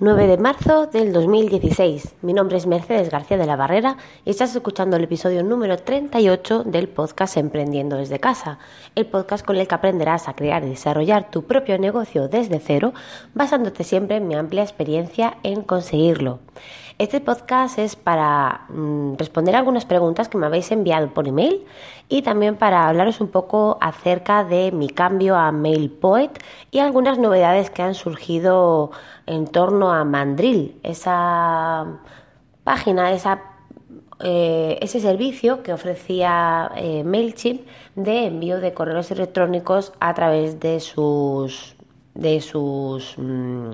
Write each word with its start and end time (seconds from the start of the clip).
9 0.00 0.28
de 0.28 0.38
marzo 0.38 0.86
del 0.86 1.12
2016. 1.12 2.14
Mi 2.22 2.32
nombre 2.32 2.56
es 2.56 2.68
Mercedes 2.68 3.10
García 3.10 3.36
de 3.36 3.46
la 3.46 3.56
Barrera 3.56 3.96
y 4.24 4.30
estás 4.30 4.54
escuchando 4.54 4.96
el 4.96 5.02
episodio 5.02 5.42
número 5.42 5.76
38 5.76 6.62
del 6.62 6.88
podcast 6.88 7.36
Emprendiendo 7.36 7.96
desde 7.96 8.20
casa, 8.20 8.60
el 8.94 9.06
podcast 9.06 9.44
con 9.44 9.56
el 9.56 9.66
que 9.66 9.74
aprenderás 9.74 10.28
a 10.28 10.34
crear 10.34 10.62
y 10.62 10.68
desarrollar 10.68 11.32
tu 11.32 11.42
propio 11.42 11.78
negocio 11.78 12.28
desde 12.28 12.60
cero, 12.60 12.94
basándote 13.34 13.82
siempre 13.82 14.18
en 14.18 14.28
mi 14.28 14.36
amplia 14.36 14.62
experiencia 14.62 15.38
en 15.42 15.62
conseguirlo. 15.62 16.38
Este 16.98 17.20
podcast 17.20 17.78
es 17.78 17.94
para 17.94 18.66
mm, 18.68 19.14
responder 19.18 19.54
algunas 19.54 19.84
preguntas 19.84 20.28
que 20.28 20.36
me 20.36 20.46
habéis 20.46 20.70
enviado 20.72 21.14
por 21.14 21.28
email 21.28 21.64
y 22.08 22.22
también 22.22 22.56
para 22.56 22.88
hablaros 22.88 23.20
un 23.20 23.28
poco 23.28 23.78
acerca 23.80 24.42
de 24.42 24.72
mi 24.72 24.88
cambio 24.88 25.36
a 25.36 25.52
MailPoet 25.52 26.30
y 26.72 26.80
algunas 26.80 27.18
novedades 27.18 27.70
que 27.70 27.82
han 27.82 27.94
surgido 27.94 28.90
en 29.28 29.46
torno 29.46 29.92
a 29.92 30.04
Mandrill, 30.04 30.80
esa 30.82 32.00
página, 32.64 33.12
esa, 33.12 33.42
eh, 34.20 34.78
ese 34.80 35.00
servicio 35.00 35.62
que 35.62 35.72
ofrecía 35.72 36.70
eh, 36.76 37.04
MailChimp 37.04 37.62
de 37.94 38.26
envío 38.26 38.58
de 38.58 38.72
correos 38.72 39.10
electrónicos 39.10 39.92
a 40.00 40.14
través 40.14 40.60
de 40.60 40.80
sus 40.80 41.76
de 42.14 42.40
sus 42.40 43.16
mm, 43.18 43.72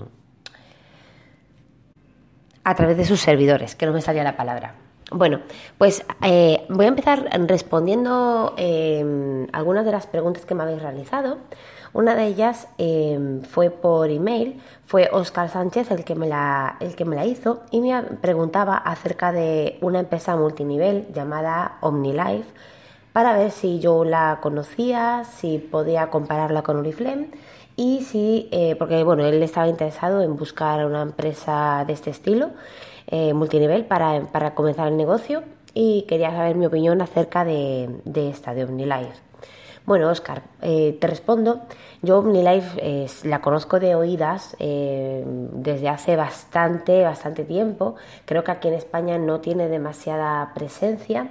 a 2.64 2.74
través 2.74 2.96
de 2.96 3.04
sus 3.04 3.20
servidores, 3.20 3.74
que 3.76 3.86
no 3.86 3.92
me 3.92 4.00
salía 4.00 4.24
la 4.24 4.36
palabra. 4.36 4.74
Bueno, 5.10 5.40
pues 5.78 6.04
eh, 6.22 6.64
voy 6.68 6.86
a 6.86 6.88
empezar 6.88 7.28
respondiendo 7.46 8.54
eh, 8.56 9.46
algunas 9.52 9.84
de 9.84 9.92
las 9.92 10.06
preguntas 10.06 10.44
que 10.44 10.54
me 10.54 10.62
habéis 10.62 10.82
realizado. 10.82 11.38
Una 11.94 12.16
de 12.16 12.26
ellas 12.26 12.66
eh, 12.76 13.40
fue 13.48 13.70
por 13.70 14.10
email, 14.10 14.60
fue 14.84 15.08
Oscar 15.12 15.48
Sánchez 15.48 15.92
el 15.92 16.04
que, 16.04 16.16
me 16.16 16.26
la, 16.26 16.76
el 16.80 16.96
que 16.96 17.04
me 17.04 17.14
la 17.14 17.24
hizo 17.24 17.62
y 17.70 17.80
me 17.80 18.02
preguntaba 18.20 18.76
acerca 18.76 19.30
de 19.30 19.78
una 19.80 20.00
empresa 20.00 20.36
multinivel 20.36 21.06
llamada 21.14 21.78
OmniLife 21.82 22.48
para 23.12 23.38
ver 23.38 23.52
si 23.52 23.78
yo 23.78 24.04
la 24.04 24.40
conocía, 24.42 25.22
si 25.22 25.58
podía 25.58 26.10
compararla 26.10 26.62
con 26.62 26.78
Oriflame 26.78 27.28
y 27.76 28.00
si, 28.00 28.48
eh, 28.50 28.74
porque 28.76 29.04
bueno, 29.04 29.24
él 29.24 29.40
estaba 29.40 29.68
interesado 29.68 30.20
en 30.20 30.36
buscar 30.36 30.84
una 30.86 31.02
empresa 31.02 31.84
de 31.86 31.92
este 31.92 32.10
estilo, 32.10 32.50
eh, 33.06 33.34
multinivel, 33.34 33.84
para, 33.84 34.20
para, 34.32 34.56
comenzar 34.56 34.88
el 34.88 34.96
negocio 34.96 35.44
y 35.74 36.02
quería 36.08 36.32
saber 36.32 36.56
mi 36.56 36.66
opinión 36.66 37.00
acerca 37.02 37.44
de, 37.44 37.88
de 38.04 38.30
esta, 38.30 38.52
de 38.52 38.64
OmniLife. 38.64 39.33
Bueno, 39.86 40.08
Oscar, 40.08 40.42
eh, 40.62 40.96
te 41.00 41.06
respondo. 41.06 41.60
Yo 42.00 42.18
OmniLife 42.18 43.06
la 43.24 43.40
conozco 43.40 43.80
de 43.80 43.94
oídas 43.94 44.56
desde 44.58 45.88
hace 45.88 46.16
bastante, 46.16 47.02
bastante 47.02 47.44
tiempo. 47.44 47.96
Creo 48.24 48.44
que 48.44 48.50
aquí 48.50 48.68
en 48.68 48.74
España 48.74 49.18
no 49.18 49.40
tiene 49.40 49.68
demasiada 49.68 50.52
presencia. 50.54 51.30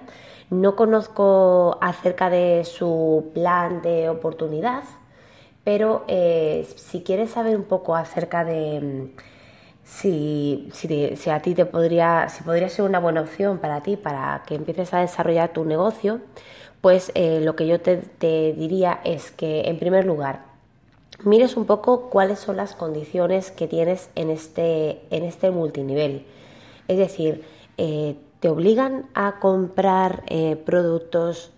No 0.49 0.75
conozco 0.75 1.77
acerca 1.81 2.29
de 2.29 2.63
su 2.63 3.31
plan 3.33 3.81
de 3.81 4.09
oportunidad, 4.09 4.83
pero 5.63 6.03
eh, 6.07 6.67
si 6.75 7.01
quieres 7.03 7.31
saber 7.31 7.55
un 7.55 7.63
poco 7.63 7.95
acerca 7.95 8.43
de 8.43 8.79
mm, 8.81 9.21
si, 9.83 10.69
si, 10.73 11.29
a 11.29 11.41
ti 11.41 11.55
te 11.55 11.65
podría, 11.65 12.29
si 12.29 12.43
podría 12.43 12.69
ser 12.69 12.85
una 12.85 12.99
buena 12.99 13.21
opción 13.21 13.57
para 13.57 13.81
ti, 13.81 13.97
para 13.97 14.43
que 14.45 14.55
empieces 14.55 14.93
a 14.93 14.99
desarrollar 14.99 15.53
tu 15.53 15.65
negocio, 15.65 16.21
pues 16.83 17.11
eh, 17.15 17.39
lo 17.41 17.55
que 17.55 17.65
yo 17.65 17.81
te, 17.81 18.53
diría 18.55 19.01
es 19.03 19.31
que, 19.31 19.69
en 19.69 19.79
primer 19.79 20.05
lugar, 20.05 20.43
mires 21.23 21.57
un 21.57 21.65
poco 21.65 22.11
cuáles 22.11 22.37
son 22.37 22.57
las 22.57 22.75
condiciones 22.75 23.49
que 23.49 23.67
tienes 23.67 24.11
en 24.13 24.29
este, 24.29 25.01
en 25.09 25.23
este 25.23 25.49
multinivel. 25.49 26.27
Es 26.87 26.99
decir, 26.99 27.43
eh, 27.77 28.17
te 28.39 28.49
obligan 28.49 29.07
a 29.15 29.39
comprar 29.39 30.23
productos 30.65 31.51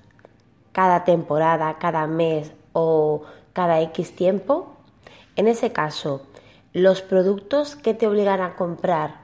cada 0.71 1.03
temporada, 1.03 1.77
cada 1.79 2.05
mes 2.05 2.51
o 2.71 3.23
cada 3.53 3.81
X 3.81 4.15
tiempo. 4.15 4.75
En 5.35 5.47
ese 5.47 5.71
caso, 5.71 6.21
los 6.73 7.01
productos 7.01 7.75
que 7.77 7.93
te 7.93 8.05
obligan 8.05 8.41
a 8.41 8.55
comprar 8.55 9.15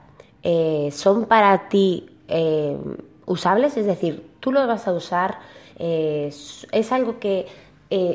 eh, 0.42 0.88
son 0.90 1.26
para 1.26 1.68
ti 1.68 2.08
eh, 2.28 2.78
usables, 3.26 3.76
es 3.76 3.84
decir, 3.84 4.30
tú 4.40 4.50
los 4.50 4.66
vas 4.66 4.88
a 4.88 4.92
usar, 4.94 5.38
eh, 5.78 6.32
es 6.72 6.92
algo 6.92 7.18
que 7.18 7.46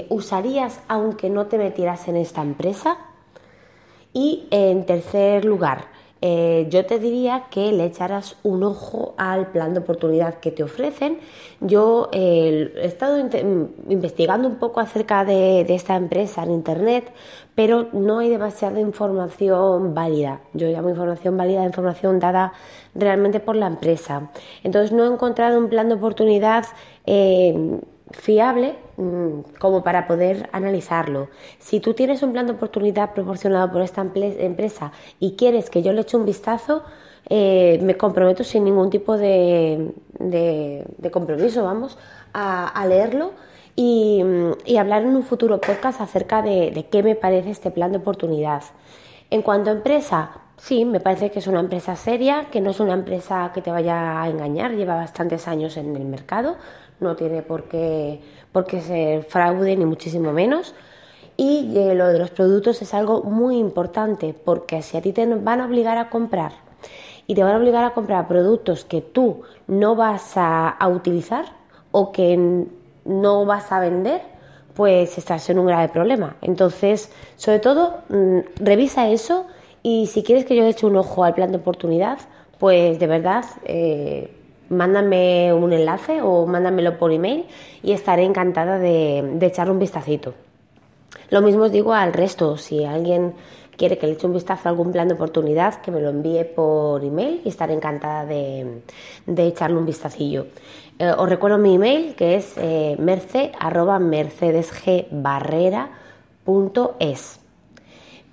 usarías 0.10 0.80
aunque 0.88 1.30
no 1.30 1.46
te 1.46 1.60
metieras 1.60 2.08
en 2.08 2.16
esta 2.16 2.42
empresa. 2.42 2.98
Y 4.12 4.48
en 4.50 4.88
tercer 4.88 5.46
lugar, 5.46 5.86
eh, 6.30 6.68
yo 6.70 6.86
te 6.86 7.00
diría 7.00 7.46
que 7.50 7.72
le 7.72 7.86
echaras 7.86 8.36
un 8.44 8.62
ojo 8.62 9.14
al 9.16 9.48
plan 9.48 9.74
de 9.74 9.80
oportunidad 9.80 10.42
que 10.42 10.52
te 10.52 10.62
ofrecen. 10.62 11.20
Yo 11.62 12.10
eh, 12.12 12.74
he 12.76 12.86
estado 12.86 13.18
investigando 13.18 14.50
un 14.50 14.58
poco 14.58 14.82
acerca 14.82 15.24
de, 15.24 15.62
esta 15.74 15.96
empresa 15.96 16.44
en 16.44 16.52
Internet, 16.52 17.14
pero 17.56 17.88
no 17.94 18.20
hay 18.20 18.28
demasiada 18.28 18.82
información 18.82 19.94
válida. 19.94 20.42
Yo 20.52 20.68
llamo 20.68 20.90
información 20.90 21.38
válida 21.38 21.64
información 21.64 22.20
dada 22.20 22.52
realmente 22.94 23.40
por 23.40 23.56
la 23.56 23.68
empresa. 23.68 24.30
Entonces 24.66 24.92
no 24.92 25.06
he 25.06 25.08
encontrado 25.08 25.58
un 25.58 25.70
plan 25.70 25.88
de 25.88 25.96
oportunidad. 25.96 26.66
Eh, 27.06 27.80
fiable 28.12 28.76
mm, 28.98 29.58
como 29.60 29.84
para 29.84 30.08
poder 30.08 30.50
analizarlo. 30.52 31.30
Si 31.60 31.80
tú 31.80 31.94
tienes 31.94 32.24
un 32.24 32.32
plan 32.32 32.48
de 32.48 32.54
oportunidad 32.54 33.14
proporcionado 33.14 33.72
por 33.72 33.82
esta 33.82 34.02
empresa 34.02 34.92
y 35.20 35.36
quieres 35.36 35.70
que 35.70 35.82
yo 35.82 35.94
le 35.94 36.02
eche 36.02 36.18
un 36.18 36.26
vistazo, 36.26 36.84
eh, 37.30 37.80
me 37.82 37.98
comprometo 37.98 38.44
sin 38.44 38.64
ningún 38.64 38.90
tipo 38.90 39.18
de, 39.18 39.94
compromiso, 41.12 41.64
vamos, 41.64 41.98
a, 42.34 42.86
leerlo 42.88 43.32
y, 43.76 44.24
hablar 44.80 45.04
en 45.04 45.16
un 45.16 45.24
futuro 45.24 45.60
podcast 45.60 46.00
acerca 46.00 46.42
de, 46.42 46.72
de 46.72 46.86
qué 46.86 47.04
me 47.04 47.16
parece 47.16 47.52
este 47.52 47.72
plan 47.72 47.92
de 47.92 47.98
oportunidad. 47.98 48.64
En 49.30 49.42
cuanto 49.42 49.70
a 49.70 49.74
empresa, 49.74 50.32
sí, 50.56 50.86
me 50.86 51.02
parece 51.02 51.32
que 51.32 51.40
es 51.40 51.48
una 51.48 51.60
empresa 51.60 51.96
seria, 51.98 52.46
que 52.52 52.62
no 52.62 52.72
es 52.72 52.80
una 52.80 52.94
empresa 52.94 53.52
que 53.54 53.62
te 53.62 53.72
vaya 53.72 54.22
a 54.22 54.30
engañar, 54.30 54.72
lleva 54.72 54.96
bastantes 54.96 55.48
años 55.48 55.76
en 55.76 55.96
el 55.96 56.06
mercado, 56.06 56.56
no 57.00 57.16
tiene 57.16 57.42
por 57.42 57.64
qué, 57.64 58.20
por 58.52 58.66
qué 58.66 58.82
ser 58.82 59.24
fraude 59.24 59.76
ni 59.76 59.86
muchísimo 59.86 60.32
menos. 60.32 60.74
Y 61.38 61.78
eh, 61.78 61.94
lo 61.94 62.08
de 62.08 62.18
los 62.18 62.32
productos 62.32 62.82
es 62.82 62.94
algo 62.94 63.22
muy 63.22 63.58
importante 63.58 64.34
porque 64.34 64.82
si 64.82 64.98
a 64.98 65.02
ti 65.02 65.14
te 65.14 65.26
van 65.26 65.62
a 65.62 65.66
obligar 65.66 65.98
a 66.00 66.10
comprar 66.10 66.54
y 67.28 67.36
te 67.36 67.44
van 67.44 67.54
a 67.54 67.58
obligar 67.58 67.84
a 67.84 67.94
comprar 67.94 68.28
productos 68.28 68.86
que 68.86 69.02
tú 69.02 69.44
no 69.68 69.96
vas 69.96 70.34
a, 70.36 70.76
utilizar 70.88 71.46
o 71.92 72.12
que 72.12 72.66
no 73.06 73.46
vas 73.46 73.72
a 73.72 73.80
vender, 73.80 74.22
pues 74.74 75.18
estás 75.18 75.48
en 75.50 75.60
un 75.60 75.68
grave 75.68 75.90
problema. 75.90 76.38
Entonces, 76.42 77.12
sobre 77.36 77.60
todo, 77.60 78.00
mm, 78.10 78.40
revisa 78.56 79.10
eso 79.10 79.46
y 79.84 80.08
si 80.08 80.24
quieres 80.24 80.46
que 80.46 80.56
yo 80.56 80.64
eche 80.64 80.88
un 80.88 80.96
ojo 80.96 81.24
al 81.24 81.36
plan 81.36 81.52
de 81.52 81.58
oportunidad, 81.58 82.18
pues 82.58 82.98
de 82.98 83.08
verdad 83.08 83.46
eh, 83.66 84.37
mándame 84.70 85.54
un 85.54 85.74
enlace 85.74 86.22
o 86.22 86.46
mándamelo 86.46 86.98
por 86.98 87.12
email 87.12 87.46
y 87.84 87.92
estaré 87.92 88.24
encantada 88.24 88.80
de, 88.80 89.38
echarle 89.42 89.72
un 89.74 89.80
vistacito. 89.80 90.34
Lo 91.30 91.42
mismo 91.42 91.64
os 91.64 91.72
digo 91.72 91.94
al 91.94 92.14
resto, 92.14 92.58
si 92.58 92.86
alguien 92.86 93.34
quiere 93.76 93.98
que 93.98 94.08
le 94.08 94.14
eche 94.14 94.28
un 94.28 94.34
vistazo 94.34 94.68
a 94.68 94.72
algún 94.72 94.92
plan 94.92 95.08
de 95.08 95.14
oportunidad, 95.14 95.82
que 95.82 95.92
me 95.92 96.02
lo 96.02 96.10
envíe 96.10 96.44
por 96.46 97.04
email 97.04 97.42
y 97.44 97.50
estaré 97.50 97.74
encantada 97.74 98.26
de, 98.26 98.82
echarle 99.26 99.78
un 99.78 99.86
vistacillo. 99.86 100.48
Eh, 101.00 101.12
os 101.18 101.30
recuerdo 101.30 101.58
mi 101.58 101.76
email 101.76 102.16
que 102.16 102.36
es 102.36 102.58
eh. 102.58 102.96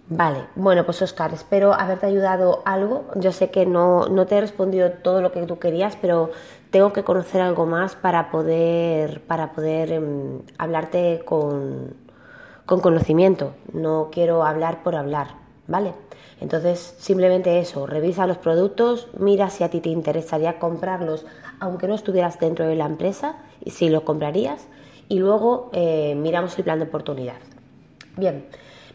Vale, 0.07 0.49
bueno, 0.55 0.85
pues 0.85 1.01
Oscar, 1.01 1.33
espero 1.33 1.73
haberte 1.73 2.07
ayudado 2.07 2.63
algo. 2.67 3.07
Yo 3.17 3.33
sé 3.33 3.51
que 3.51 3.65
no, 3.65 4.07
te 4.27 4.37
he 4.37 4.41
respondido 4.41 4.91
todo 4.91 5.23
lo 5.23 5.33
que 5.33 5.43
tú 5.47 5.59
querías, 5.59 5.97
pero 5.97 6.31
tengo 6.71 6.93
que 6.93 7.05
conocer 7.05 7.41
algo 7.41 7.65
más 7.65 7.95
para 7.97 8.31
poder, 8.31 9.23
para 9.23 9.53
poder 9.53 9.93
em, 9.93 10.43
hablarte 10.59 11.23
con, 11.25 11.95
con 12.67 12.81
conocimiento. 12.81 13.55
No 13.73 14.11
quiero 14.13 14.45
hablar 14.45 14.83
por 14.83 14.95
hablar, 14.95 15.29
¿vale? 15.69 15.95
Entonces, 16.39 16.95
simplemente 16.99 17.59
eso, 17.59 17.87
revisa 17.87 18.27
los 18.27 18.37
productos, 18.37 19.09
mira 19.19 19.49
si 19.49 19.65
a 19.65 19.71
ti 19.71 19.81
te 19.81 19.89
interesaría 19.89 20.59
comprarlos, 20.59 21.25
aunque 21.61 21.89
no 21.89 21.95
estuvieras 21.95 22.39
dentro 22.39 22.67
de 22.67 22.75
la 22.75 22.85
empresa, 22.85 23.37
y 23.65 23.71
si 23.71 23.89
lo 23.89 24.05
comprarías, 24.05 24.67
y 25.09 25.19
luego 25.19 25.71
eh, 25.73 26.15
miramos 26.15 26.59
el 26.59 26.65
plan 26.65 26.79
de 26.79 26.85
oportunidad. 26.85 27.37
Bien. 28.19 28.45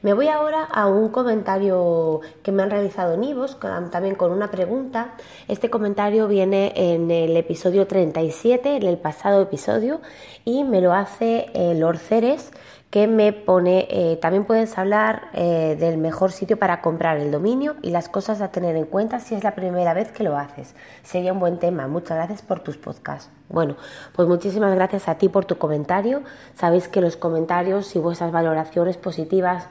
Me 0.02 0.14
voy 0.14 0.30
ahora 0.30 0.64
a 0.64 0.88
un 0.88 1.10
comentario 1.10 2.22
que 2.42 2.54
me 2.54 2.64
han 2.64 2.70
realizado 2.70 3.16
en 3.16 3.24
Ivos, 3.26 3.60
también 3.60 4.16
con 4.16 4.32
una 4.32 4.50
pregunta. 4.50 5.16
Este 5.50 5.70
comentario 5.70 6.30
viene 6.30 6.72
en 6.74 7.12
el 7.12 7.36
episodio 7.36 7.86
37, 7.86 8.78
en 8.78 8.84
el 8.84 8.98
pasado 8.98 9.42
episodio, 9.42 10.00
y 10.46 10.64
me 10.64 10.80
lo 10.80 10.94
hace 10.94 11.48
eh, 11.54 11.76
Lord 11.76 11.98
Ceres, 11.98 12.54
que 12.90 13.08
me 13.08 13.34
pone, 13.34 13.88
eh, 13.90 14.18
también 14.22 14.46
puedes 14.46 14.78
hablar 14.78 15.28
eh, 15.34 15.76
del 15.78 15.98
mejor 15.98 16.32
sitio 16.32 16.58
para 16.58 16.82
comprar 16.82 17.18
el 17.18 17.30
dominio 17.30 17.76
y 17.82 17.92
las 17.92 18.08
cosas 18.08 18.40
a 18.40 18.52
tener 18.52 18.78
en 18.78 18.86
cuenta 18.86 19.20
si 19.20 19.36
es 19.36 19.44
la 19.44 19.54
primera 19.54 19.94
vez 19.94 20.14
que 20.14 20.24
lo 20.24 20.38
haces. 20.38 20.76
Sería 21.04 21.34
un 21.34 21.42
buen 21.42 21.60
tema. 21.60 21.88
Muchas 21.88 22.16
gracias 22.16 22.42
por 22.42 22.62
tus 22.62 22.78
podcasts. 22.78 23.30
Bueno, 23.50 23.76
pues 24.14 24.30
muchísimas 24.30 24.74
gracias 24.74 25.10
a 25.10 25.16
ti 25.16 25.28
por 25.28 25.44
tu 25.44 25.58
comentario. 25.58 26.24
Sabéis 26.56 26.88
que 26.88 27.02
los 27.02 27.18
comentarios 27.18 27.96
y 27.98 28.00
vuestras 28.00 28.32
valoraciones 28.32 28.96
positivas 28.96 29.68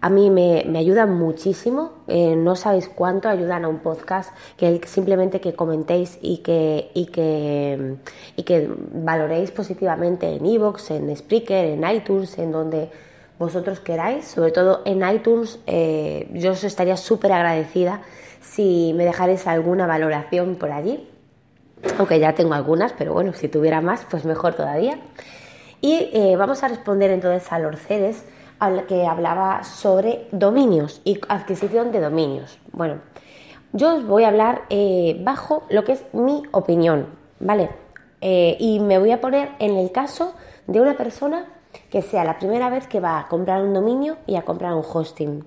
a 0.00 0.10
mí 0.10 0.30
me, 0.30 0.62
ayudan 0.78 1.18
muchísimo, 1.18 1.92
eh, 2.06 2.36
no 2.36 2.54
sabéis 2.54 2.88
cuánto 2.88 3.28
ayudan 3.28 3.64
a 3.64 3.68
un 3.68 3.80
podcast, 3.80 4.32
que 4.56 4.80
simplemente 4.86 5.40
que 5.40 5.54
comentéis 5.54 6.18
y 6.22 6.38
que, 6.38 6.90
y 6.94 7.06
que, 7.06 7.96
y 8.36 8.42
que 8.44 8.68
valoréis 8.92 9.50
positivamente 9.50 10.36
en 10.36 10.46
iVoox, 10.46 10.92
en 10.92 11.16
Spreaker, 11.16 11.64
en 11.64 11.88
iTunes, 11.90 12.38
en 12.38 12.52
donde 12.52 12.90
vosotros 13.38 13.80
queráis, 13.80 14.26
sobre 14.26 14.52
todo 14.52 14.82
en 14.84 15.08
iTunes, 15.08 15.58
eh, 15.66 16.28
yo 16.32 16.52
os 16.52 16.62
estaría 16.62 16.96
súper 16.96 17.32
agradecida 17.32 18.02
si 18.40 18.92
me 18.96 19.04
dejarais 19.04 19.46
alguna 19.46 19.86
valoración 19.86 20.56
por 20.56 20.70
allí, 20.70 21.08
aunque 21.98 22.20
ya 22.20 22.34
tengo 22.34 22.54
algunas, 22.54 22.92
pero 22.92 23.12
bueno, 23.12 23.32
si 23.32 23.48
tuviera 23.48 23.80
más, 23.80 24.06
pues 24.08 24.24
mejor 24.24 24.54
todavía. 24.54 24.98
Y 25.80 26.10
eh, 26.12 26.36
vamos 26.36 26.62
a 26.62 26.68
responder 26.68 27.10
entonces 27.10 27.52
a 27.52 27.58
los 27.58 27.80
CEDES 27.80 28.24
que 28.88 29.06
hablaba 29.06 29.62
sobre 29.62 30.28
dominios 30.32 31.00
y 31.04 31.20
adquisición 31.28 31.92
de 31.92 32.00
dominios. 32.00 32.58
Bueno, 32.72 33.00
yo 33.72 33.96
os 33.96 34.06
voy 34.06 34.24
a 34.24 34.28
hablar 34.28 34.62
eh, 34.70 35.18
bajo 35.20 35.64
lo 35.68 35.84
que 35.84 35.92
es 35.92 36.04
mi 36.12 36.42
opinión, 36.52 37.06
¿vale? 37.38 37.70
Eh, 38.20 38.56
y 38.58 38.80
me 38.80 38.98
voy 38.98 39.12
a 39.12 39.20
poner 39.20 39.50
en 39.58 39.76
el 39.76 39.92
caso 39.92 40.34
de 40.66 40.80
una 40.80 40.96
persona 40.96 41.44
que 41.90 42.02
sea 42.02 42.24
la 42.24 42.38
primera 42.38 42.70
vez 42.70 42.86
que 42.86 42.98
va 42.98 43.18
a 43.18 43.28
comprar 43.28 43.62
un 43.62 43.74
dominio 43.74 44.16
y 44.26 44.36
a 44.36 44.42
comprar 44.42 44.74
un 44.74 44.84
hosting. 44.90 45.44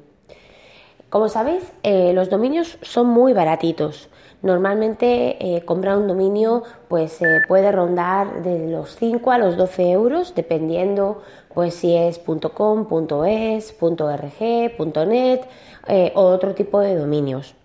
Como 1.09 1.27
sabéis, 1.27 1.73
eh, 1.83 2.13
los 2.13 2.29
dominios 2.29 2.77
son 2.81 3.07
muy 3.07 3.33
baratitos. 3.33 4.09
Normalmente 4.43 5.61
comprar 5.65 5.97
un 5.97 6.07
dominio 6.07 6.63
pues 6.87 7.19
puede 7.47 7.71
rondar 7.71 8.41
de 8.41 8.67
los 8.71 8.95
5 8.95 9.31
a 9.31 9.37
los 9.37 9.55
12 9.55 9.91
euros, 9.91 10.33
dependiendo 10.33 11.21
pues 11.53 11.73
si 11.75 11.95
es 11.95 12.19
.es, 12.19 13.75
.rg, 13.79 15.07
.net 15.07 15.41
eh, 15.87 16.11
o 16.15 16.21
otro 16.21 16.53
tipo 16.55 16.79
de 16.79 16.95
dominios. 16.95 17.55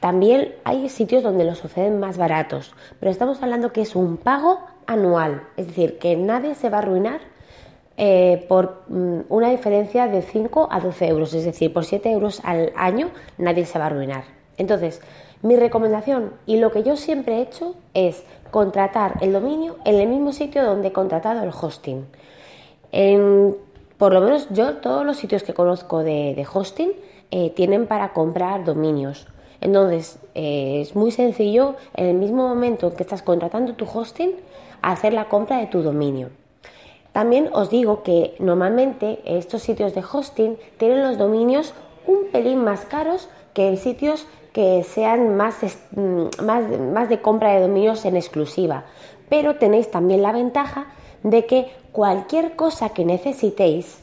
También 0.00 0.54
hay 0.64 0.88
sitios 0.90 1.22
donde 1.22 1.44
los 1.44 1.64
ofrecen 1.64 1.98
más 1.98 2.18
baratos, 2.18 2.74
pero 3.00 3.10
estamos 3.10 3.42
hablando 3.42 3.72
que 3.72 3.80
es 3.80 3.96
un 3.96 4.18
pago 4.18 4.60
anual, 4.86 5.44
es 5.56 5.68
decir, 5.68 5.98
que 5.98 6.14
nadie 6.16 6.54
se 6.54 6.68
va 6.68 6.76
a 6.78 6.80
arruinar 6.82 7.20
eh, 7.96 8.44
por 8.48 8.82
mm, 8.88 9.20
una 9.28 9.50
diferencia 9.50 10.06
de 10.08 10.20
5 10.20 10.68
a 10.70 10.80
12 10.80 11.08
euros, 11.08 11.32
es 11.32 11.44
decir, 11.44 11.72
por 11.72 11.84
7 11.84 12.10
euros 12.10 12.40
al 12.44 12.72
año 12.76 13.10
nadie 13.38 13.64
se 13.64 13.78
va 13.78 13.84
a 13.84 13.86
arruinar. 13.86 14.24
Entonces, 14.58 15.00
mi 15.42 15.56
recomendación 15.56 16.32
y 16.44 16.58
lo 16.58 16.70
que 16.70 16.82
yo 16.82 16.96
siempre 16.96 17.36
he 17.36 17.42
hecho 17.42 17.74
es 17.94 18.24
contratar 18.50 19.14
el 19.20 19.32
dominio 19.32 19.76
en 19.84 19.94
el 19.96 20.08
mismo 20.08 20.32
sitio 20.32 20.64
donde 20.64 20.88
he 20.88 20.92
contratado 20.92 21.42
el 21.42 21.50
hosting 21.50 22.04
por 23.98 24.12
lo 24.12 24.20
menos 24.20 24.48
yo, 24.50 24.76
todos 24.76 25.04
los 25.04 25.16
sitios 25.16 25.42
que 25.42 25.54
conozco 25.54 26.02
de, 26.02 26.46
hosting 26.52 26.92
eh, 27.30 27.50
tienen 27.50 27.86
para 27.86 28.12
comprar 28.12 28.64
dominios. 28.64 29.26
Entonces, 29.60 30.18
eh, 30.34 30.80
es 30.82 30.94
muy 30.94 31.10
sencillo 31.10 31.76
en 31.94 32.06
el 32.06 32.16
mismo 32.16 32.46
momento 32.46 32.88
en 32.88 32.96
que 32.96 33.02
estás 33.02 33.22
contratando 33.22 33.74
tu 33.74 33.86
hosting, 33.86 34.32
hacer 34.82 35.14
la 35.14 35.28
compra 35.28 35.58
de 35.58 35.66
tu 35.66 35.82
dominio. 35.82 36.28
También 37.12 37.48
os 37.52 37.70
digo 37.70 38.02
que 38.02 38.34
normalmente 38.40 39.20
estos 39.24 39.62
sitios 39.62 39.94
de 39.94 40.02
hosting 40.02 40.58
tienen 40.76 41.02
los 41.02 41.16
dominios 41.16 41.72
un 42.06 42.26
pelín 42.30 42.62
más 42.62 42.84
caros 42.84 43.28
que 43.54 43.68
en 43.68 43.76
sitios 43.76 44.26
que 44.52 44.82
sean 44.84 45.36
más, 45.36 45.56
mm, 45.92 46.44
más, 46.44 46.64
más 46.92 47.08
de 47.08 47.20
compra 47.20 47.52
de 47.52 47.62
dominios 47.62 48.04
en 48.04 48.16
exclusiva. 48.16 48.84
Pero 49.28 49.56
tenéis 49.56 49.90
también 49.90 50.22
la 50.22 50.32
ventaja 50.32 50.88
de 51.24 51.46
que 51.46 51.72
cualquier 51.90 52.54
cosa 52.54 52.90
que 52.90 53.04
necesitéis, 53.04 53.98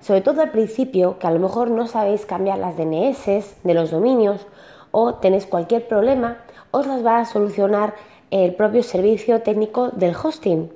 sobre 0.00 0.20
todo 0.20 0.42
al 0.42 0.52
principio, 0.52 1.18
que 1.18 1.26
a 1.26 1.30
lo 1.30 1.40
mejor 1.40 1.70
no 1.70 1.88
sabéis 1.88 2.26
cambiar 2.26 2.58
las 2.58 2.76
DNS 2.76 3.64
de 3.64 3.74
los 3.74 3.90
dominios 3.90 4.46
o 4.92 5.14
tenéis 5.14 5.46
cualquier 5.46 5.88
problema, 5.88 6.38
os 6.70 6.86
las 6.86 7.04
va 7.04 7.18
a 7.18 7.24
solucionar 7.24 7.94
el 8.30 8.54
propio 8.54 8.82
servicio 8.82 9.40
técnico 9.42 9.88
del 9.88 10.14
hosting, 10.14 10.70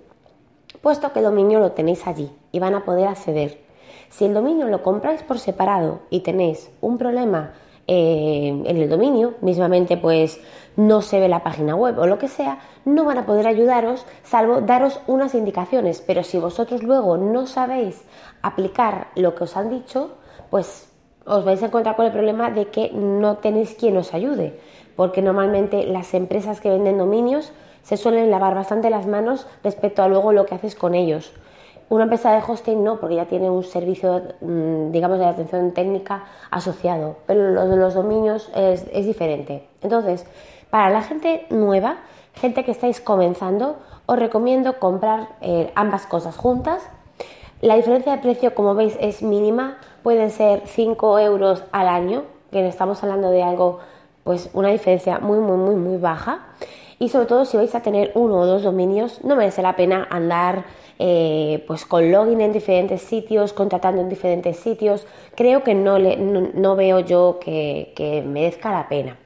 puesto 0.80 1.12
que 1.12 1.18
el 1.18 1.26
dominio 1.26 1.60
lo 1.60 1.72
tenéis 1.72 2.06
allí 2.06 2.30
y 2.50 2.58
van 2.58 2.74
a 2.74 2.84
poder 2.84 3.06
acceder. 3.06 3.60
Si 4.08 4.24
el 4.24 4.34
dominio 4.34 4.68
lo 4.68 4.82
compráis 4.82 5.22
por 5.22 5.38
separado 5.38 6.00
y 6.08 6.20
tenéis 6.20 6.70
un 6.80 6.96
problema 6.96 7.52
eh, 7.86 8.62
en 8.64 8.76
el 8.76 8.88
dominio, 8.88 9.34
mismamente 9.40 9.96
pues 9.96 10.40
no 10.76 11.02
se 11.02 11.20
ve 11.20 11.28
la 11.28 11.42
página 11.42 11.74
web 11.74 11.98
o 11.98 12.06
lo 12.06 12.18
que 12.18 12.28
sea, 12.28 12.58
no 12.84 13.04
van 13.04 13.18
a 13.18 13.26
poder 13.26 13.46
ayudaros 13.46 14.06
salvo 14.22 14.60
daros 14.60 15.00
unas 15.06 15.34
indicaciones. 15.34 16.02
Pero 16.06 16.22
si 16.22 16.38
vosotros 16.38 16.82
luego 16.82 17.16
no 17.16 17.46
sabéis 17.46 18.02
aplicar 18.40 19.08
lo 19.16 19.34
que 19.34 19.44
os 19.44 19.56
han 19.56 19.70
dicho, 19.70 20.12
pues 20.50 20.88
os 21.24 21.44
vais 21.44 21.62
a 21.62 21.66
encontrar 21.66 21.96
con 21.96 22.06
el 22.06 22.12
problema 22.12 22.50
de 22.50 22.66
que 22.66 22.90
no 22.92 23.36
tenéis 23.36 23.74
quien 23.74 23.96
os 23.96 24.14
ayude. 24.14 24.58
Porque 24.96 25.22
normalmente 25.22 25.86
las 25.86 26.14
empresas 26.14 26.60
que 26.60 26.70
venden 26.70 26.98
dominios 26.98 27.52
se 27.82 27.96
suelen 27.96 28.30
lavar 28.30 28.54
bastante 28.54 28.90
las 28.90 29.06
manos 29.06 29.46
respecto 29.64 30.02
a 30.02 30.08
luego 30.08 30.32
lo 30.32 30.46
que 30.46 30.54
haces 30.54 30.74
con 30.74 30.94
ellos. 30.94 31.32
Una 31.92 32.04
empresa 32.04 32.32
de 32.32 32.40
hosting 32.42 32.82
no, 32.82 32.98
porque 32.98 33.16
ya 33.16 33.26
tiene 33.26 33.50
un 33.50 33.62
servicio, 33.62 34.22
mm, 34.40 34.92
digamos, 34.92 35.18
de 35.18 35.26
atención 35.26 35.72
técnica 35.72 36.24
asociado, 36.50 37.16
pero 37.26 37.50
lo 37.50 37.68
de 37.68 37.76
los 37.76 37.92
dominios 37.92 38.50
es, 38.54 38.86
diferente. 39.04 39.68
Entonces, 39.82 40.24
para 40.70 40.88
la 40.88 41.02
gente 41.02 41.44
nueva, 41.50 41.98
gente 42.32 42.64
que 42.64 42.70
estáis 42.70 42.98
comenzando, 42.98 43.76
os 44.06 44.18
recomiendo 44.18 44.78
comprar 44.78 45.36
eh, 45.42 45.70
ambas 45.74 46.06
cosas 46.06 46.34
juntas. 46.34 46.82
La 47.60 47.76
diferencia 47.76 48.12
de 48.12 48.22
precio, 48.22 48.54
como 48.54 48.74
veis, 48.74 48.96
es 48.98 49.22
mínima. 49.22 49.76
Pueden 50.02 50.30
ser 50.30 50.62
5 50.64 51.18
euros 51.18 51.62
al 51.72 51.88
año, 51.88 52.22
que 52.50 52.66
estamos 52.66 53.02
hablando 53.02 53.28
de 53.28 53.42
algo, 53.42 53.80
pues 54.24 54.48
una 54.54 54.70
diferencia 54.70 55.18
muy, 55.18 55.40
muy, 55.40 55.58
muy, 55.58 55.74
muy 55.74 55.98
baja. 55.98 56.46
Y 57.02 57.08
sobre 57.08 57.26
todo 57.26 57.44
si 57.44 57.56
vais 57.56 57.74
a 57.74 57.82
tener 57.82 58.12
uno 58.14 58.38
o 58.38 58.46
dos 58.46 58.62
dominios, 58.62 59.24
no 59.24 59.34
merece 59.34 59.60
la 59.60 59.74
pena 59.74 60.06
andar 60.08 60.66
eh, 61.00 61.64
pues 61.66 61.84
con 61.84 62.12
login 62.12 62.40
en 62.40 62.52
diferentes 62.52 63.02
sitios, 63.02 63.52
contratando 63.52 64.00
en 64.00 64.08
diferentes 64.08 64.58
sitios. 64.58 65.04
Creo 65.34 65.64
que 65.64 65.74
no, 65.74 65.98
no, 65.98 66.76
veo 66.76 67.00
yo 67.00 67.40
que, 67.40 68.22
merezca 68.24 68.70
la 68.70 68.88
pena. 68.88 69.16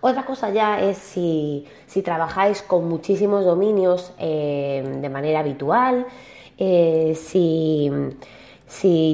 Otra 0.00 0.24
cosa 0.24 0.48
ya 0.48 0.80
es 0.80 0.96
si, 0.96 1.66
trabajáis 2.02 2.62
con 2.62 2.88
muchísimos 2.88 3.44
dominios 3.44 4.14
eh, 4.18 4.82
de 5.02 5.08
manera 5.10 5.40
habitual, 5.40 6.06
eh, 6.56 7.14
si, 7.14 7.90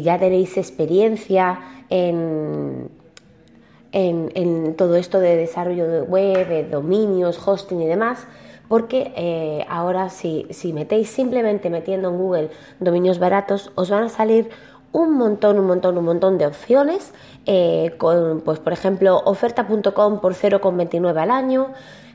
ya 0.04 0.20
tenéis 0.20 0.56
experiencia 0.56 1.58
en, 1.90 2.90
en, 3.96 4.74
todo 4.76 4.96
esto 4.96 5.20
de 5.20 5.36
desarrollo 5.36 5.88
de 5.88 6.02
web, 6.02 6.70
dominios, 6.70 7.40
hosting 7.46 7.80
y 7.80 7.86
demás, 7.86 8.26
porque 8.68 9.12
eh, 9.16 9.64
ahora 9.68 10.10
si, 10.10 10.46
si 10.50 10.72
metéis 10.72 11.08
simplemente 11.08 11.70
metiendo 11.70 12.10
en 12.10 12.18
Google 12.18 12.50
dominios 12.78 13.18
baratos, 13.18 13.72
os 13.74 13.88
van 13.88 14.04
a 14.04 14.08
salir 14.08 14.50
un 14.92 15.16
montón, 15.16 15.58
un 15.58 15.66
montón, 15.66 15.96
un 15.96 16.04
montón 16.04 16.36
de 16.36 16.46
opciones, 16.46 17.12
eh, 17.46 17.94
con, 17.96 18.42
pues 18.42 18.58
por 18.58 18.72
ejemplo, 18.72 19.22
oferta.com 19.24 20.20
por 20.20 20.34
0,29 20.34 21.18
al 21.18 21.30
año, 21.30 21.68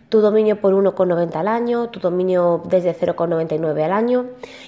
tu 0.09 0.19
dominio 0.21 0.59
por 0.59 0.73
1,90 0.73 1.35
al 1.35 1.47
año, 1.47 1.89
tu 1.89 1.99
dominio 1.99 2.61
desde 2.65 2.93
0,99 2.93 3.83
al 3.83 3.93
año. 3.93 4.25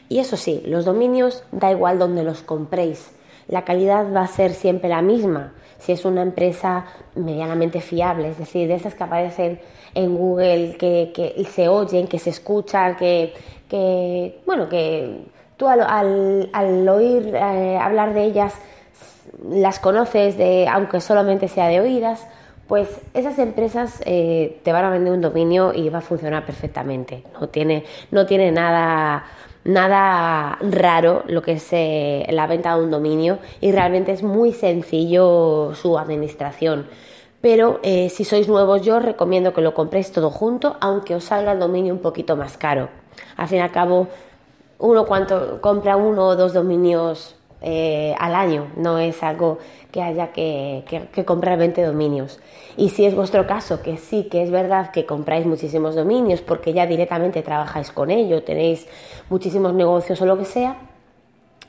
Y 0.10 0.20
eso 0.20 0.38
sí, 0.38 0.63
los 0.65 0.86
dominios 0.86 1.43
da 1.51 1.72
igual 1.72 2.00
donde 2.00 2.24
los 2.24 2.41
compréis, 2.41 3.12
la 3.48 3.65
calidad 3.65 4.12
va 4.13 4.22
a 4.22 4.27
ser 4.27 4.53
siempre 4.53 4.89
la 4.89 5.01
misma. 5.01 5.53
Si 5.83 5.91
es 5.91 6.05
una 6.05 6.21
empresa 6.21 6.85
medianamente 7.15 7.81
fiable, 7.81 8.29
es 8.29 8.37
decir, 8.37 8.67
de 8.67 8.75
esas 8.75 8.95
que 8.95 9.03
aparecen 9.03 9.59
en 9.93 10.15
Google, 10.15 10.77
que, 10.77 11.11
que 11.13 11.45
se 11.45 11.67
oyen, 11.67 12.07
que 12.07 12.19
se 12.19 12.29
escuchan, 12.29 12.95
que, 12.95 13.33
que 13.69 14.39
bueno, 14.45 14.69
que 14.69 15.25
tú 15.57 15.67
al, 15.67 16.89
oír 16.89 17.35
eh, 17.35 17.77
hablar 17.77 18.13
de 18.13 18.23
ellas 18.23 18.53
las 19.49 19.79
conoces, 19.79 20.37
de, 20.37 20.67
aunque 20.67 21.01
solamente 21.01 21.47
sea 21.47 21.67
de 21.67 21.81
oídas, 21.81 22.27
pues 22.67 22.87
esas 23.13 23.37
empresas 23.39 24.01
eh, 24.05 24.59
te 24.63 24.71
van 24.71 24.85
a 24.85 24.89
vender 24.89 25.13
un 25.13 25.21
dominio 25.21 25.73
y 25.73 25.89
va 25.89 25.99
a 25.99 26.01
funcionar 26.01 26.45
perfectamente. 26.45 27.23
No 27.39 27.49
tiene, 27.49 27.83
no 28.11 28.25
tiene 28.25 28.51
nada, 28.51 29.25
nada 29.63 30.58
raro 30.62 31.24
lo 31.27 31.41
que 31.41 31.53
es 31.53 31.67
eh, 31.72 32.25
la 32.29 32.48
venta 32.48 32.75
de 32.75 32.84
un 32.84 32.91
dominio 32.91 33.39
y 33.62 33.72
realmente 33.72 34.12
es 34.12 34.24
muy 34.24 34.51
sencillo 34.51 35.74
su 35.75 35.98
administración. 35.98 36.88
Pero 37.41 37.82
si 37.84 38.24
sois 38.24 38.48
nuevos, 38.48 38.84
yo 38.84 38.96
os 38.96 39.03
recomiendo 39.03 39.53
que 39.53 39.60
lo 39.60 39.74
compréis 39.74 40.13
todo 40.13 40.29
junto, 40.29 40.77
aunque 40.79 41.13
os 41.13 41.25
salga 41.25 41.51
el 41.51 41.60
dominio 41.60 41.93
un 41.93 42.00
poquito 42.00 42.38
más 42.38 42.55
caro. 42.55 42.88
Al 43.36 43.50
fin 43.50 43.58
y 43.58 43.62
al 43.62 43.72
cabo, 43.72 44.08
uno 44.79 45.05
cuando 45.05 45.60
compra 45.60 45.98
uno 45.98 46.27
o 46.27 46.36
dos 46.38 46.53
dominios 46.53 47.36
eh, 47.63 48.13
al 48.20 48.36
año, 48.36 48.67
no 48.75 49.00
es 49.00 49.24
algo 49.24 49.58
que 49.91 50.01
haya 50.01 50.34
que, 50.34 50.84
que, 51.13 51.24
comprar 51.24 51.58
20 51.58 51.82
dominios. 51.84 52.39
Y 52.75 52.89
si 52.89 53.05
es 53.05 53.15
vuestro 53.15 53.48
caso, 53.48 53.82
que 53.82 53.98
sí, 53.98 54.27
que 54.29 54.43
es 54.43 54.51
verdad 54.51 54.91
que 54.91 55.05
compráis 55.05 55.46
muchísimos 55.46 55.96
dominios 55.96 56.41
porque 56.41 56.74
ya 56.74 56.86
directamente 56.86 57.41
trabajáis 57.41 57.91
con 57.91 58.12
ello, 58.12 58.43
tenéis 58.43 58.88
muchísimos 59.29 59.74
negocios 59.74 60.22
o 60.22 60.25
lo 60.25 60.38
que 60.38 60.46
sea, 60.46 60.77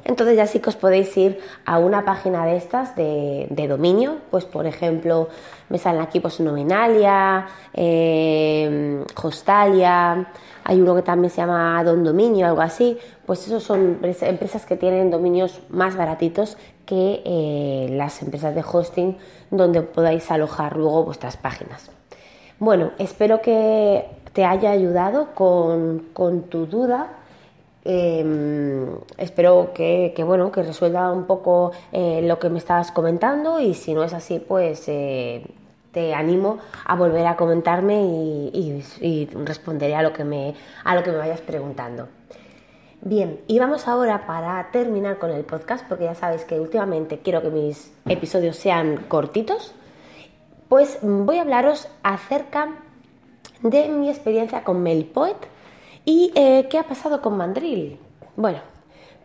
entonces 0.04 0.36
ya 0.36 0.46
sí 0.46 0.60
que 0.60 0.68
os 0.68 0.76
podéis 0.76 1.16
ir 1.16 1.38
a 1.64 1.78
una 1.78 2.04
página 2.04 2.44
de 2.44 2.56
estas 2.56 2.94
de, 2.94 3.66
dominio, 3.68 4.18
pues 4.30 4.44
por 4.44 4.66
ejemplo 4.66 5.28
me 5.70 5.78
salen 5.78 6.02
aquí 6.02 6.20
pues 6.20 6.40
Nominalia, 6.40 7.46
eh, 7.72 9.02
Hostalia, 9.22 10.26
hay 10.64 10.80
uno 10.80 10.94
que 10.94 11.02
también 11.02 11.30
se 11.30 11.38
llama 11.38 11.82
Don 11.84 12.02
Dominio, 12.02 12.46
algo 12.46 12.62
así, 12.62 12.98
pues 13.26 13.46
esos 13.46 13.62
son 13.62 14.00
empresas 14.02 14.66
que 14.66 14.76
tienen 14.76 15.10
dominios 15.10 15.60
más 15.68 15.96
baratitos 15.96 16.56
que 16.86 17.22
eh, 17.24 17.88
las 17.92 18.22
empresas 18.22 18.54
de 18.54 18.62
hosting 18.62 19.16
donde 19.50 19.82
podáis 19.82 20.30
alojar 20.30 20.76
luego 20.76 21.04
vuestras 21.04 21.36
páginas. 21.36 21.90
Bueno, 22.58 22.90
espero 22.98 23.40
que 23.40 24.06
te 24.32 24.44
haya 24.44 24.70
ayudado 24.70 25.34
con, 25.34 26.06
con 26.12 26.42
tu 26.44 26.66
duda 26.66 27.18
Em, 27.84 28.96
espero 29.18 29.72
que, 29.74 30.14
bueno, 30.26 30.50
que 30.50 30.62
resuelva 30.62 31.12
un 31.12 31.24
poco 31.24 31.72
eh, 31.92 32.22
lo 32.22 32.38
que 32.38 32.48
me 32.48 32.58
estabas 32.58 32.90
comentando 32.90 33.60
y 33.60 33.74
si 33.74 33.92
no 33.92 34.04
es 34.04 34.14
así, 34.14 34.38
pues 34.38 34.84
eh, 34.88 35.46
te 35.94 36.14
animo 36.14 36.58
a 36.84 36.94
volver 36.94 37.26
a 37.26 37.36
comentarme 37.36 38.02
y, 38.02 39.26
responderé 39.44 39.94
a 39.96 40.02
lo, 40.02 40.12
que 40.12 40.24
me, 40.24 40.54
a 40.84 40.94
lo 40.94 41.02
que 41.02 41.10
me 41.10 41.16
vayas 41.16 41.40
preguntando. 41.40 42.08
Bien, 43.00 43.40
y 43.46 43.58
vamos 43.58 43.88
ahora 43.88 44.26
para 44.26 44.70
terminar 44.70 45.18
con 45.18 45.30
el 45.30 45.44
podcast, 45.44 45.86
porque 45.88 46.04
ya 46.04 46.14
sabéis 46.14 46.44
que 46.44 46.60
últimamente 46.60 47.20
quiero 47.20 47.40
que 47.40 47.48
mis 47.48 47.92
episodios 48.06 48.56
sean 48.56 49.04
cortitos, 49.08 49.74
pues 50.68 50.98
voy 51.00 51.38
a 51.38 51.42
hablaros 51.42 51.88
acerca 52.02 52.68
de 53.62 53.88
mi 53.88 54.10
experiencia 54.10 54.64
con 54.64 54.82
MailPoet 54.82 55.54
¿Y 56.04 56.32
eh, 56.34 56.66
qué 56.68 56.78
ha 56.78 56.82
pasado 56.82 57.22
con 57.22 57.36
Mandril? 57.36 57.98
Bueno, 58.36 58.58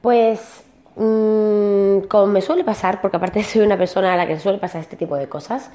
pues 0.02 0.64
mm, 0.96 2.08
como 2.08 2.28
me 2.28 2.42
suele 2.42 2.64
pasar, 2.64 3.02
porque 3.02 3.18
aparte 3.18 3.44
soy 3.44 3.62
una 3.62 3.78
persona 3.78 4.14
a 4.14 4.18
la 4.18 4.28
que 4.28 4.40
suele 4.40 4.60
pasar 4.60 4.82
este 4.82 4.96
tipo 4.96 5.16
de 5.16 5.28
cosas, 5.28 5.72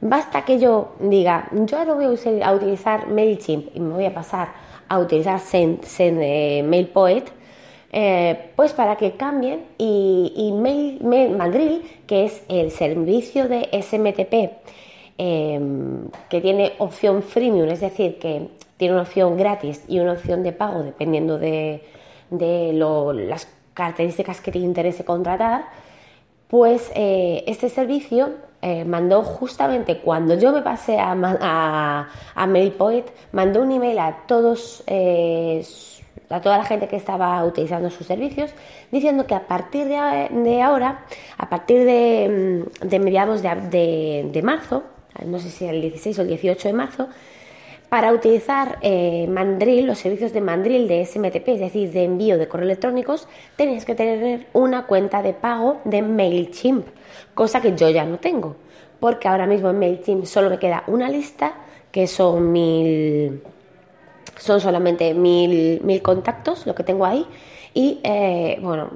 basta 0.00 0.44
que 0.44 0.58
yo 0.58 0.92
diga, 1.00 1.48
yo 1.52 1.78
ahora 1.78 1.94
voy 1.94 2.04
a, 2.04 2.52
utilizar 2.52 3.08
MailChimp 3.08 3.74
y 3.74 3.80
me 3.80 3.94
voy 3.94 4.06
a 4.06 4.14
pasar 4.14 4.48
a 4.88 4.98
utilizar 4.98 5.40
Send, 5.40 5.84
eh, 5.98 6.62
MailPoet, 6.66 7.24
eh, 7.92 8.50
pues 8.56 8.72
para 8.72 8.96
que 8.96 9.12
cambien 9.12 9.64
y, 9.78 10.52
Mandril, 11.36 11.82
que 12.06 12.24
es 12.24 12.42
el 12.48 12.70
servicio 12.70 13.48
de 13.48 13.68
SMTP, 13.72 14.52
que 15.16 16.40
tiene 16.40 16.72
opción 16.78 17.22
freemium, 17.22 17.68
es 17.68 17.80
decir, 17.80 18.18
que 18.18 18.48
tiene 18.78 18.94
una 18.94 19.02
opción 19.02 19.36
gratis 19.36 19.84
y 19.88 19.98
una 19.98 20.12
opción 20.12 20.42
de 20.42 20.52
pago 20.52 20.82
dependiendo 20.82 21.38
de, 21.38 21.82
las 22.30 23.48
características 23.74 24.40
que 24.40 24.52
te 24.52 24.58
interese 24.58 25.04
contratar, 25.04 25.66
pues 26.48 26.90
eh, 26.94 27.44
este 27.46 27.68
servicio 27.68 28.30
eh, 28.60 28.84
mandó 28.84 29.22
justamente 29.22 29.98
cuando 29.98 30.34
yo 30.34 30.52
me 30.52 30.62
pasé 30.62 30.98
a, 30.98 31.12
a, 32.34 32.46
MailPoet, 32.46 33.04
mandó 33.32 33.62
un 33.62 33.70
email 33.70 33.98
a 34.00 34.24
todos 34.26 34.82
eh, 34.86 35.64
a 36.30 36.40
toda 36.40 36.58
la 36.58 36.64
gente 36.64 36.88
que 36.88 36.96
estaba 36.96 37.42
utilizando 37.44 37.90
sus 37.90 38.06
servicios, 38.06 38.50
diciendo 38.90 39.26
que 39.26 39.34
a 39.34 39.46
partir 39.46 39.86
de, 39.86 40.62
ahora, 40.62 41.04
a 41.38 41.48
partir 41.48 41.84
de, 41.84 42.66
mm, 42.90 43.00
mediados 43.00 43.42
de, 43.42 44.40
marzo, 44.44 44.82
no 45.24 45.38
sé 45.38 45.50
si 45.50 45.64
el 45.64 45.80
16 45.80 46.18
o 46.18 46.22
el 46.22 46.28
18 46.28 46.68
de 46.68 46.74
marzo, 46.74 47.08
para 47.88 48.12
utilizar 48.12 48.78
eh, 48.82 49.26
los 49.82 49.98
servicios 49.98 50.32
de 50.34 50.42
Mandrill 50.42 50.88
de 50.88 51.06
SMTP, 51.06 51.48
es 51.48 51.60
decir, 51.60 51.90
de 51.92 52.04
envío 52.04 52.36
de 52.36 52.46
correos 52.46 52.66
electrónicos, 52.66 53.26
tenéis 53.56 53.86
que 53.86 53.94
tener 53.94 54.46
una 54.52 54.86
cuenta 54.86 55.22
de 55.22 55.32
pago 55.32 55.80
de 55.84 56.02
MailChimp, 56.02 56.86
cosa 57.38 57.60
que 57.60 57.76
yo 57.76 57.88
ya 57.88 58.04
no 58.04 58.18
tengo, 58.18 58.56
porque 58.98 59.28
ahora 59.28 59.46
mismo 59.46 59.70
en 59.70 59.78
MailChimp 59.78 60.24
solo 60.24 60.50
me 60.50 60.58
queda 60.58 60.82
una 60.88 61.08
lista 61.08 61.54
que 61.92 62.08
son 62.08 62.50
mil, 62.50 63.40
son 64.36 64.60
solamente 64.60 65.14
mil, 65.14 65.80
mil 65.84 66.02
contactos, 66.02 66.66
lo 66.66 66.74
que 66.74 66.82
tengo 66.82 67.04
ahí, 67.04 67.24
y 67.72 68.00
eh, 68.02 68.58
bueno, 68.60 68.90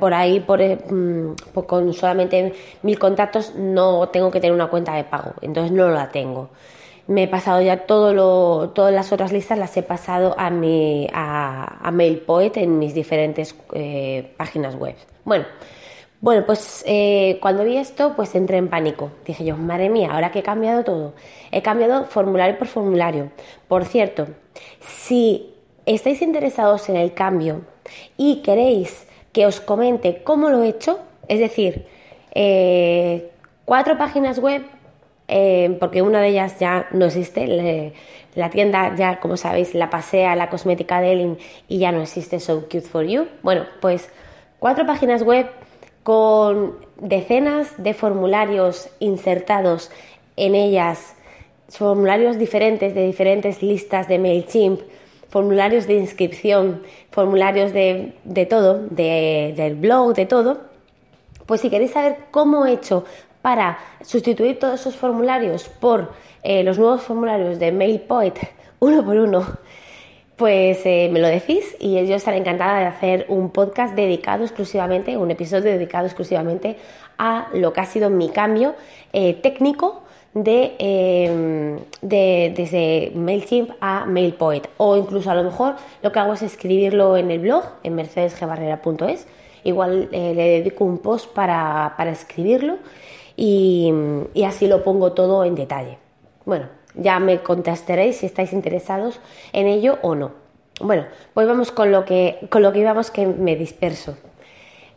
por 0.00 0.14
ahí, 0.14 0.40
por, 0.40 0.62
eh, 0.62 0.78
mm, 0.78 1.34
con 1.66 1.92
solamente 1.92 2.54
mil 2.82 2.98
contactos, 2.98 3.54
no 3.54 4.08
tengo 4.08 4.30
que 4.30 4.40
tener 4.40 4.54
una 4.54 4.68
cuenta 4.68 4.94
de 4.94 5.04
pago, 5.04 5.34
entonces 5.42 5.70
no 5.70 5.90
la 5.90 6.08
tengo 6.08 6.48
me 7.06 7.22
he 7.22 7.28
pasado 7.28 7.62
ya 7.62 7.86
todo 7.86 8.12
lo, 8.12 8.70
todas 8.74 8.92
las 8.92 9.12
otras 9.12 9.32
listas 9.32 9.58
las 9.58 9.74
he 9.78 9.82
pasado 9.82 10.34
a 10.38 10.50
mi 10.50 11.08
a, 11.14 11.90
MailPoet 11.90 12.58
en 12.58 12.78
mis 12.78 12.92
diferentes 12.92 13.54
eh, 13.72 14.30
páginas 14.36 14.74
web. 14.74 14.94
Bueno, 15.24 15.46
bueno, 16.20 16.44
pues 16.46 16.82
eh, 16.86 17.38
cuando 17.40 17.64
vi 17.64 17.76
esto, 17.76 18.14
pues 18.16 18.34
entré 18.34 18.56
en 18.56 18.68
pánico. 18.68 19.12
Dije 19.24 19.44
yo, 19.44 19.56
madre 19.56 19.88
mía, 19.88 20.10
ahora 20.12 20.32
que 20.32 20.40
he 20.40 20.42
cambiado 20.42 20.82
todo. 20.82 21.14
He 21.52 21.62
cambiado 21.62 22.06
formulario 22.06 22.58
por 22.58 22.66
formulario. 22.66 23.30
Por 23.68 23.84
cierto, 23.84 24.26
si 24.80 25.54
estáis 25.86 26.20
interesados 26.22 26.88
en 26.88 26.96
el 26.96 27.14
cambio 27.14 27.62
y 28.16 28.42
queréis 28.42 29.06
que 29.32 29.46
os 29.46 29.60
comente 29.60 30.22
cómo 30.24 30.50
lo 30.50 30.62
he 30.64 30.68
hecho, 30.68 30.98
es 31.28 31.38
decir, 31.38 31.86
eh, 32.34 33.30
cuatro 33.64 33.96
páginas 33.96 34.40
web 34.40 34.64
eh, 35.28 35.76
porque 35.78 36.02
una 36.02 36.20
de 36.20 36.28
ellas 36.28 36.58
ya 36.58 36.88
no 36.90 37.04
existe. 37.04 37.92
la 38.34 38.50
tienda 38.50 38.96
ya, 38.96 39.20
como 39.20 39.36
sabéis, 39.36 39.74
la 39.74 39.90
pasé 39.90 40.26
a 40.26 40.34
la 40.34 40.48
cosmética 40.50 41.00
de 41.00 41.12
Elin 41.12 41.38
y 41.68 41.78
ya 41.78 41.92
no 41.92 42.02
existe 42.02 42.40
So 42.40 42.62
Cute 42.62 42.80
for 42.80 43.04
You. 43.04 43.28
Bueno, 43.42 43.66
pues 43.80 44.10
cuatro 44.58 44.86
páginas 44.86 45.22
web 45.22 45.46
con 46.08 46.78
decenas 46.96 47.74
de 47.76 47.92
formularios 47.92 48.88
insertados 48.98 49.90
en 50.36 50.54
ellas, 50.54 51.14
formularios 51.68 52.38
diferentes 52.38 52.94
de 52.94 53.04
diferentes 53.04 53.62
listas 53.62 54.08
de 54.08 54.18
MailChimp, 54.18 54.80
formularios 55.28 55.86
de 55.86 55.98
inscripción, 55.98 56.80
formularios 57.10 57.74
de, 57.74 58.14
de 58.24 58.46
todo, 58.46 58.78
de, 58.88 59.52
del 59.54 59.74
blog, 59.74 60.14
de 60.14 60.24
todo. 60.24 60.62
Pues 61.44 61.60
si 61.60 61.68
queréis 61.68 61.90
saber 61.90 62.16
cómo 62.30 62.64
he 62.64 62.72
hecho 62.72 63.04
para 63.42 63.78
sustituir 64.00 64.58
todos 64.58 64.80
esos 64.80 64.96
formularios 64.96 65.68
por 65.68 66.12
eh, 66.42 66.64
los 66.64 66.78
nuevos 66.78 67.02
formularios 67.02 67.58
de 67.58 67.70
MailPoet 67.70 68.32
uno 68.80 69.04
por 69.04 69.16
uno, 69.16 69.58
pues 70.38 70.80
eh, 70.86 71.10
me 71.12 71.20
lo 71.20 71.28
decís 71.28 71.76
y 71.78 71.94
yo 72.06 72.14
estaré 72.14 72.38
encantada 72.38 72.80
de 72.80 72.86
hacer 72.86 73.26
un 73.28 73.50
podcast 73.50 73.94
dedicado 73.94 74.44
exclusivamente, 74.44 75.16
un 75.18 75.30
episodio 75.30 75.70
dedicado 75.70 76.06
exclusivamente 76.06 76.76
a 77.18 77.48
lo 77.52 77.74
que 77.74 77.80
ha 77.80 77.84
sido 77.84 78.08
mi 78.08 78.30
cambio 78.30 78.74
eh, 79.12 79.34
técnico 79.34 80.04
de, 80.32 81.82
de, 82.00 82.52
desde 82.56 83.12
MailChimp 83.14 83.72
a 83.80 84.06
MailPoet 84.06 84.68
o 84.76 84.96
incluso 84.96 85.30
a 85.30 85.34
lo 85.34 85.42
mejor 85.42 85.74
lo 86.02 86.12
que 86.12 86.18
hago 86.20 86.32
es 86.34 86.42
escribirlo 86.42 87.16
en 87.16 87.30
el 87.30 87.40
blog 87.40 87.64
en 87.82 87.94
mercedesgebarrera.es 87.96 89.26
igual 89.64 90.08
le 90.12 90.34
dedico 90.34 90.84
un 90.84 90.98
post 90.98 91.32
para, 91.32 91.94
para 91.96 92.12
escribirlo 92.12 92.78
y, 93.40 93.92
así 94.44 94.66
lo 94.66 94.82
pongo 94.82 95.12
todo 95.12 95.44
en 95.44 95.54
detalle. 95.54 95.98
Bueno, 96.44 96.66
ya 96.98 97.18
me 97.20 97.40
contestaréis 97.42 98.18
si 98.18 98.26
estáis 98.26 98.52
interesados 98.52 99.20
en 99.52 99.66
ello 99.66 99.98
o 100.02 100.14
no. 100.14 100.32
Bueno, 100.80 101.06
pues 101.34 101.46
vamos 101.46 101.72
con 101.72 101.90
lo 101.90 102.04
que, 102.04 102.38
con 102.50 102.62
lo 102.62 102.72
que 102.72 102.80
íbamos 102.80 103.10
que 103.10 103.26
me 103.26 103.56
disperso. 103.56 104.16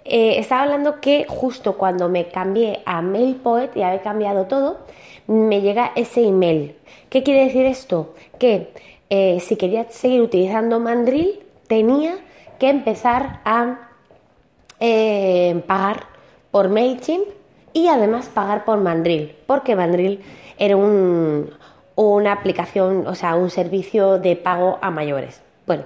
Eh, 0.03 0.39
estaba 0.39 0.63
hablando 0.63 1.00
que 1.00 1.25
justo 1.27 1.77
cuando 1.77 2.10
me 2.10 2.27
cambié 2.27 2.81
a 2.86 3.01
MailPoet 3.01 3.75
y 3.75 3.84
había 3.84 4.01
cambiado 4.01 4.46
todo, 4.46 4.79
me 5.27 5.62
llega 5.62 5.91
ese 5.96 6.24
email. 6.24 6.75
¿Qué 7.10 7.24
quiere 7.24 7.46
decir 7.46 7.65
esto? 7.65 8.13
Que 8.39 8.72
eh, 9.10 9.39
si 9.39 9.55
quería 9.55 9.89
seguir 9.89 10.22
utilizando 10.22 10.79
Mandrill, 10.79 11.39
tenía 11.67 12.17
que 12.60 12.70
empezar 12.70 13.41
a 13.46 13.89
eh, 14.79 15.63
pagar 15.67 16.08
por 16.51 16.70
MailChimp 16.70 17.25
y 17.74 17.88
además 17.88 18.29
pagar 18.29 18.65
por 18.65 18.79
Mandrill, 18.79 19.36
porque 19.48 19.75
Mandrill 19.75 20.22
era 20.58 20.75
una 21.95 22.31
aplicación, 22.31 23.07
o 23.07 23.15
sea, 23.15 23.36
un 23.36 23.50
servicio 23.50 24.19
de 24.19 24.36
pago 24.36 24.79
a 24.81 24.91
mayores. 24.91 25.41
Bueno, 25.67 25.83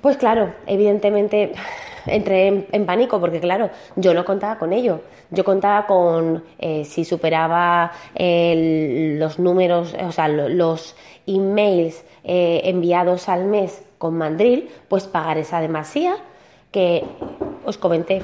pues 0.00 0.16
claro, 0.16 0.52
evidentemente 0.66 1.52
entré 2.06 2.66
en, 2.70 2.86
pánico 2.86 3.20
porque 3.20 3.40
claro, 3.40 3.70
yo 3.96 4.14
no 4.14 4.24
contaba 4.24 4.58
con 4.58 4.72
ello. 4.72 5.00
Yo 5.30 5.44
contaba 5.44 5.86
con 5.86 6.44
eh, 6.58 6.84
si 6.84 7.04
superaba 7.04 7.90
los 8.14 9.38
números, 9.38 9.94
o 9.94 10.12
sea, 10.12 10.28
los 10.28 10.94
emails 11.26 12.04
eh, 12.22 12.60
enviados 12.64 13.28
al 13.28 13.46
mes 13.46 13.82
con 13.98 14.16
Mandrill, 14.16 14.68
pues 14.88 15.06
pagar 15.06 15.38
esa 15.38 15.60
demasía 15.60 16.16
que 16.70 17.04
os 17.64 17.78
comenté 17.78 18.22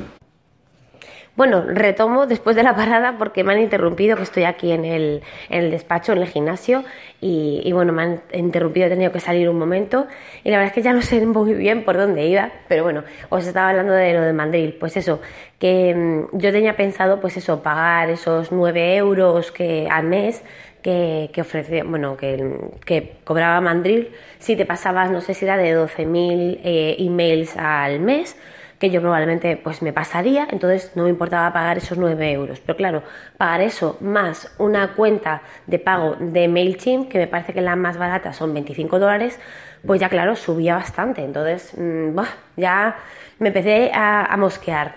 Bueno, 1.36 1.64
retomo 1.66 2.26
después 2.26 2.56
de 2.56 2.62
la 2.62 2.74
parada 2.74 3.16
porque 3.16 3.44
me 3.44 3.52
han 3.52 3.60
interrumpido, 3.60 4.16
que 4.16 4.24
estoy 4.24 4.44
aquí 4.44 4.72
en 4.72 4.84
el, 4.84 5.22
en 5.48 5.64
el 5.64 5.70
despacho, 5.70 6.12
en 6.12 6.18
el 6.18 6.26
gimnasio, 6.26 6.84
y, 7.20 7.70
bueno, 7.72 7.92
me 7.92 8.02
han 8.02 8.20
interrumpido, 8.32 8.86
he 8.86 8.90
tenido 8.90 9.12
que 9.12 9.20
salir 9.20 9.48
un 9.48 9.58
momento, 9.58 10.06
y 10.42 10.50
la 10.50 10.58
verdad 10.58 10.68
es 10.68 10.74
que 10.74 10.82
ya 10.82 10.92
no 10.92 11.02
sé 11.02 11.24
muy 11.26 11.54
bien 11.54 11.84
por 11.84 11.96
dónde 11.96 12.26
iba, 12.26 12.50
pero 12.68 12.82
bueno, 12.82 13.04
os 13.28 13.46
estaba 13.46 13.70
hablando 13.70 13.92
de 13.92 14.12
lo 14.12 14.22
de 14.22 14.32
Mandril, 14.32 14.74
pues 14.74 14.96
eso, 14.96 15.20
que 15.58 15.94
mm, 15.94 16.38
yo 16.38 16.52
tenía 16.52 16.76
pensado, 16.76 17.20
pues 17.20 17.36
eso, 17.36 17.62
pagar 17.62 18.10
esos 18.10 18.50
9 18.52 18.96
euros 18.96 19.52
que 19.52 19.88
al 19.90 20.04
mes 20.04 20.42
que, 20.82 21.30
que 21.32 21.40
ofrecía, 21.42 21.84
bueno, 21.84 22.16
que, 22.16 22.58
que, 22.84 23.16
cobraba 23.24 23.60
Mandril 23.60 24.10
si 24.38 24.56
te 24.56 24.66
pasabas, 24.66 25.10
no 25.10 25.20
sé 25.20 25.34
si 25.34 25.44
era 25.44 25.56
de 25.56 25.76
12.000 25.76 26.60
eh, 26.64 26.96
emails 26.98 27.56
al 27.56 28.00
mes, 28.00 28.36
que 28.80 28.90
yo 28.90 29.02
probablemente 29.02 29.58
pues 29.58 29.82
me 29.82 29.92
pasaría, 29.92 30.48
entonces 30.50 30.92
no 30.94 31.04
me 31.04 31.10
importaba 31.10 31.52
pagar 31.52 31.76
esos 31.76 31.98
9 31.98 32.32
euros. 32.32 32.60
Pero 32.60 32.76
claro, 32.76 33.02
pagar 33.36 33.60
eso 33.60 33.98
más 34.00 34.52
una 34.58 34.94
cuenta 34.94 35.42
de 35.66 35.78
pago 35.78 36.16
de 36.18 36.48
MailChimp, 36.48 37.10
que 37.10 37.18
me 37.18 37.26
parece 37.26 37.52
que 37.52 37.60
la 37.60 37.76
más 37.76 37.98
barata 37.98 38.32
son 38.32 38.54
25 38.54 38.98
dólares, 38.98 39.38
pues 39.86 40.00
ya 40.00 40.08
claro, 40.08 40.34
subía 40.34 40.76
bastante. 40.76 41.22
Entonces, 41.22 41.74
mmm, 41.76 42.18
ya 42.56 42.96
me 43.38 43.48
empecé 43.48 43.90
a, 43.92 44.34
mosquear. 44.38 44.96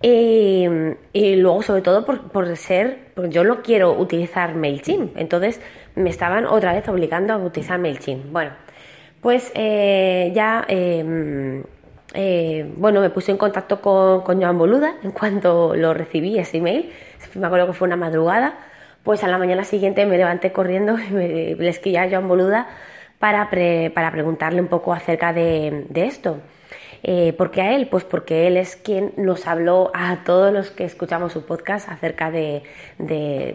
Y, 0.00 0.66
y, 1.12 1.36
luego, 1.36 1.62
sobre 1.62 1.82
todo, 1.82 2.04
por, 2.06 2.30
por 2.30 2.56
ser, 2.56 3.10
porque 3.14 3.30
yo 3.30 3.44
no 3.44 3.62
quiero 3.62 3.92
utilizar 3.92 4.54
MailChimp. 4.54 5.16
Entonces, 5.18 5.60
me 5.94 6.08
estaban 6.10 6.46
otra 6.46 6.72
vez 6.72 6.88
obligando 6.88 7.34
a 7.34 7.36
utilizar 7.36 7.78
MailChimp. 7.78 8.32
Bueno, 8.32 8.52
pues 9.20 9.52
eh, 9.54 10.32
ya 10.34 10.64
eh, 10.68 11.62
eh, 12.14 12.72
bueno, 12.76 13.00
me 13.00 13.10
puse 13.10 13.32
en 13.32 13.36
contacto 13.38 13.80
con, 13.80 14.22
con, 14.22 14.40
Joan 14.40 14.56
Boluda 14.56 14.94
en 15.02 15.10
cuanto 15.10 15.74
lo 15.74 15.92
recibí, 15.94 16.38
ese 16.38 16.58
email. 16.58 16.92
Me 17.34 17.46
acuerdo 17.46 17.66
que 17.66 17.72
fue 17.72 17.86
una 17.86 17.96
madrugada. 17.96 18.56
Pues 19.02 19.22
a 19.22 19.28
la 19.28 19.36
mañana 19.36 19.64
siguiente 19.64 20.06
me 20.06 20.16
levanté 20.16 20.52
corriendo 20.52 20.98
y 20.98 21.10
me, 21.10 21.54
le 21.56 21.68
escribí 21.68 21.96
a 21.96 22.08
Joan 22.08 22.26
Boluda 22.28 22.68
para, 23.18 23.50
para 23.50 24.12
preguntarle 24.12 24.60
un 24.60 24.68
poco 24.68 24.92
acerca 24.92 25.32
de, 25.32 25.86
esto. 25.94 26.38
Eh, 27.02 27.34
¿Por 27.34 27.50
qué 27.50 27.60
a 27.62 27.74
él? 27.74 27.88
Pues 27.88 28.04
porque 28.04 28.46
él 28.46 28.56
es 28.56 28.76
quien 28.76 29.12
nos 29.16 29.46
habló 29.46 29.90
a 29.92 30.24
todos 30.24 30.52
los 30.52 30.70
que 30.70 30.84
escuchamos 30.84 31.32
su 31.32 31.44
podcast 31.44 31.88
acerca 31.90 32.30
de, 32.30 32.62
de 32.98 33.54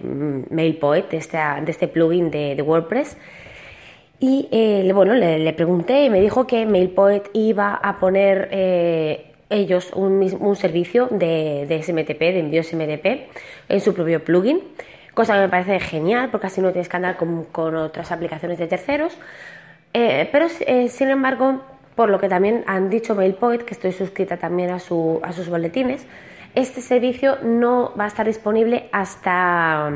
MailPoet, 0.51 1.09
de 1.09 1.17
este, 1.17 1.37
de 1.37 1.71
este 1.71 1.87
plugin 1.87 2.29
de, 2.29 2.55
de 2.55 2.61
WordPress. 2.61 3.17
Y 4.19 4.49
eh, 4.51 4.91
bueno, 4.93 5.13
le, 5.13 5.39
le, 5.39 5.53
pregunté 5.53 6.03
y 6.03 6.09
me 6.09 6.19
dijo 6.19 6.45
que 6.45 6.65
MailPoet 6.65 7.29
iba 7.33 7.73
a 7.73 7.99
poner 7.99 8.49
eh, 8.51 9.29
ellos 9.49 9.91
un, 9.93 10.37
un 10.39 10.55
servicio 10.55 11.07
de, 11.09 11.81
SMTP, 11.81 12.19
de 12.19 12.39
envío 12.39 12.63
SMTP, 12.63 13.29
en 13.69 13.81
su 13.81 13.93
propio 13.93 14.23
plugin, 14.23 14.61
cosa 15.13 15.35
que 15.35 15.39
me 15.41 15.49
parece 15.49 15.79
genial 15.79 16.29
porque 16.31 16.47
así 16.47 16.61
no 16.61 16.71
tienes 16.71 16.89
que 16.89 16.97
andar 16.97 17.17
con, 17.17 17.45
con 17.45 17.75
otras 17.75 18.11
aplicaciones 18.11 18.59
de 18.59 18.67
terceros. 18.67 19.17
Eh, 19.93 20.29
pero 20.31 20.47
eh, 20.67 20.89
sin 20.89 21.09
embargo, 21.09 21.61
por 21.95 22.09
lo 22.09 22.19
que 22.19 22.29
también 22.29 22.63
han 22.67 22.89
dicho 22.89 23.15
MailPoet, 23.15 23.63
que 23.63 23.73
estoy 23.73 23.91
suscrita 23.91 24.37
también 24.37 24.69
a, 24.69 24.79
su, 24.79 25.19
a 25.23 25.33
sus 25.33 25.49
boletines, 25.49 26.05
este 26.55 26.81
servicio 26.81 27.37
no 27.43 27.93
va 27.99 28.05
a 28.05 28.07
estar 28.07 28.25
disponible 28.25 28.89
hasta 28.91 29.91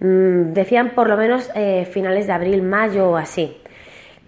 decían 0.00 0.90
por 0.90 1.08
lo 1.08 1.16
menos 1.16 1.50
eh, 1.54 1.86
finales 1.90 2.26
de 2.26 2.32
abril, 2.32 2.62
mayo 2.62 3.10
o 3.10 3.16
así. 3.16 3.56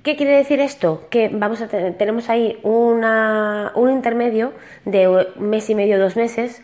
¿Qué 0.02 0.17
quiere 0.17 0.37
decir 0.37 0.61
esto? 0.61 1.07
Que 1.11 1.29
vamos 1.33 1.62
a 1.62 1.69
tener, 1.69 1.97
tenemos 1.97 2.29
ahí 2.29 2.59
un 2.64 3.05
intermedio 3.91 4.52
de 4.85 5.09
un 5.09 5.49
mes 5.49 5.71
y 5.71 5.76
medio, 5.76 5.99
dos 5.99 6.17
meses, 6.17 6.61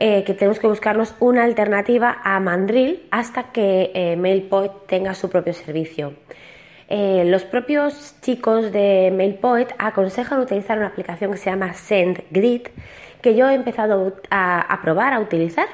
eh, 0.00 0.24
que 0.24 0.32
tenemos 0.32 0.58
que 0.58 0.68
buscarnos 0.68 1.14
una 1.20 1.44
alternativa 1.44 2.18
a 2.24 2.40
Mandrill 2.40 3.06
hasta 3.10 3.52
que 3.52 3.90
eh, 3.94 4.16
MailPoet 4.16 4.70
tenga 4.86 5.12
su 5.14 5.28
propio 5.28 5.52
servicio. 5.52 6.14
Eh, 6.88 7.24
los 7.26 7.44
propios 7.44 8.16
chicos 8.22 8.72
de 8.72 9.12
MailPoet 9.14 9.68
aconsejan 9.76 10.40
utilizar 10.40 10.78
una 10.78 10.86
aplicación 10.86 11.32
que 11.32 11.36
se 11.36 11.50
llama 11.50 11.74
SendGrid, 11.74 12.68
que 13.20 13.34
yo 13.34 13.50
he 13.50 13.54
empezado 13.54 14.14
a 14.30 14.80
probar, 14.82 15.12
a 15.12 15.20
utilizar 15.20 15.66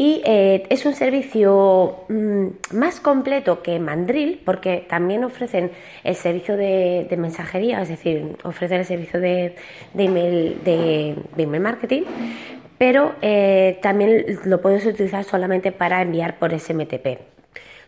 y 0.00 0.22
eh, 0.24 0.66
es 0.70 0.86
un 0.86 0.94
servicio 0.94 2.04
mmm, 2.08 2.46
más 2.72 3.00
completo 3.00 3.62
que 3.62 3.78
Mandrill 3.78 4.40
porque 4.46 4.86
también 4.88 5.24
ofrecen 5.24 5.72
el 6.04 6.14
servicio 6.14 6.56
de, 6.56 7.06
mensajería, 7.18 7.82
es 7.82 7.90
decir, 7.90 8.38
ofrecen 8.42 8.78
el 8.78 8.86
servicio 8.86 9.20
de, 9.20 9.56
email, 9.94 11.60
marketing, 11.60 12.04
pero 12.78 13.12
eh, 13.20 13.78
también 13.82 14.24
lo 14.46 14.62
puedes 14.62 14.86
utilizar 14.86 15.24
solamente 15.24 15.70
para 15.70 16.00
enviar 16.00 16.38
por 16.38 16.58
SMTP. 16.58 17.18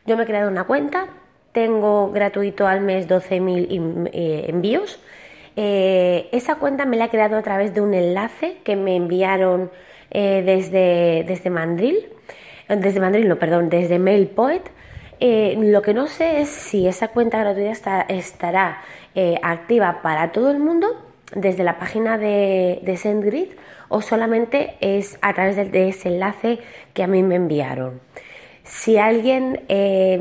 Yo 0.04 0.18
me 0.18 0.24
he 0.24 0.26
creado 0.26 0.50
una 0.50 0.64
cuenta, 0.64 1.06
tengo 1.52 2.10
gratuito 2.10 2.66
al 2.66 2.82
mes 2.82 3.08
12.000 3.08 4.10
eh, 4.12 4.44
envíos. 4.48 5.00
Esa 5.56 6.56
cuenta 6.56 6.84
me 6.84 6.98
la 6.98 7.06
he 7.06 7.08
creado 7.08 7.38
a 7.38 7.42
través 7.42 7.72
de 7.72 7.80
un 7.80 7.94
enlace 7.94 8.58
que 8.64 8.76
me 8.76 8.96
enviaron 8.96 9.70
eh, 10.12 10.42
desde, 10.44 11.24
desde 11.26 11.50
Mandril, 11.50 12.08
desde 12.68 13.00
Mandril, 13.00 13.28
no, 13.28 13.36
perdón, 13.38 13.68
desde 13.68 13.98
MailPoet. 13.98 14.62
Eh, 15.20 15.56
lo 15.58 15.82
que 15.82 15.94
no 15.94 16.08
sé 16.08 16.40
es 16.40 16.48
si 16.48 16.86
esa 16.88 17.08
cuenta 17.08 17.38
gratuita 17.38 18.02
estará 18.02 18.82
eh, 19.14 19.38
activa 19.42 20.02
para 20.02 20.32
todo 20.32 20.50
el 20.50 20.58
mundo 20.58 21.00
desde 21.34 21.64
la 21.64 21.78
página 21.78 22.18
de, 22.18 22.80
de 22.82 22.96
SendGrid 22.96 23.48
o 23.88 24.00
solamente 24.00 24.76
es 24.80 25.18
a 25.22 25.32
través 25.34 25.56
de, 25.56 25.88
ese 25.88 26.08
enlace 26.08 26.58
que 26.94 27.02
a 27.02 27.06
mí 27.06 27.22
me 27.22 27.36
enviaron. 27.36 28.00
Si 28.64 28.96
alguien 28.96 29.62
eh, 29.68 30.18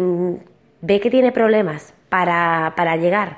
ve 0.82 1.00
que 1.00 1.10
tiene 1.10 1.32
problemas 1.32 1.94
para, 2.10 2.74
para 2.76 2.98
llegar 2.98 3.38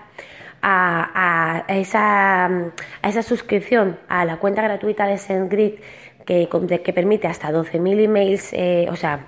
a, 0.62 1.64
a, 1.68 1.74
esa, 1.76 2.46
a 2.46 3.10
esa 3.10 3.22
suscripción 3.22 4.00
a 4.08 4.26
la 4.26 4.38
cuenta 4.38 4.62
gratuita 4.64 5.06
de 5.06 5.18
SendGrid 5.18 5.74
que, 6.26 6.94
permite 6.94 7.28
hasta 7.28 7.52
12.000 7.52 8.04
emails, 8.04 8.54
eh, 8.54 8.88
o 8.90 8.96
sea, 8.96 9.26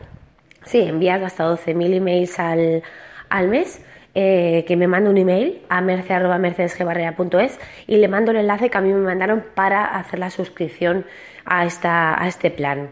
sí, 0.63 0.81
enviar 0.81 1.23
hasta 1.23 1.45
12.000 1.45 1.95
emails 1.95 2.39
al, 2.39 2.83
al 3.29 3.47
mes. 3.47 3.81
Eh, 4.17 4.63
que 4.65 4.77
me 4.77 4.87
manda 4.87 5.09
un 5.09 5.17
email 5.17 5.61
a 5.67 5.81
merce.mercedesgebarrea.es 5.81 7.59
y 7.85 7.97
le 7.97 8.07
mando 8.07 8.31
el 8.31 8.37
enlace 8.37 8.69
que 8.69 8.77
a 8.77 8.79
mí 8.79 8.87
me 8.93 9.01
mandaron 9.01 9.43
para 9.55 9.83
hacer 9.83 10.19
la 10.19 10.29
suscripción 10.29 11.05
a, 11.43 11.65
esta, 11.65 12.23
a 12.23 12.25
este 12.25 12.49
plan. 12.49 12.91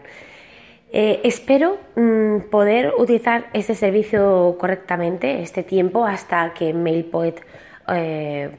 Eh, 0.92 1.22
espero 1.24 1.78
mmm, 1.96 2.40
poder 2.50 2.92
utilizar 2.98 3.46
este 3.54 3.74
servicio 3.74 4.58
correctamente, 4.60 5.40
este 5.40 5.62
tiempo, 5.62 6.04
hasta 6.04 6.52
que 6.52 6.74
MailPoet 6.74 7.40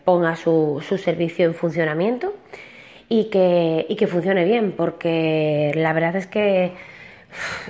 ponga 0.04 0.36
su, 0.36 0.84
su 0.88 0.98
servicio 0.98 1.46
en 1.46 1.54
funcionamiento 1.54 2.34
y 3.10 3.26
que, 3.26 3.86
y 3.88 3.96
que 3.96 4.08
funcione 4.08 4.46
bien, 4.46 4.72
porque 4.72 5.72
la 5.76 5.94
verdad 5.94 6.16
es 6.16 6.28
que 6.28 6.72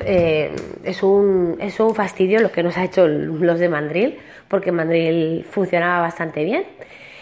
eh, 0.06 0.56
es, 0.84 1.04
un, 1.04 1.58
es 1.60 1.80
un 1.80 1.96
fastidio 1.96 2.40
lo 2.40 2.52
que 2.52 2.64
nos 2.64 2.78
ha 2.78 2.84
hecho 2.84 3.08
los 3.08 3.60
de 3.60 3.70
Mandril, 3.70 4.18
porque 4.48 4.72
Mandril 4.72 5.46
funcionaba 5.50 6.02
bastante 6.02 6.44
bien. 6.44 6.64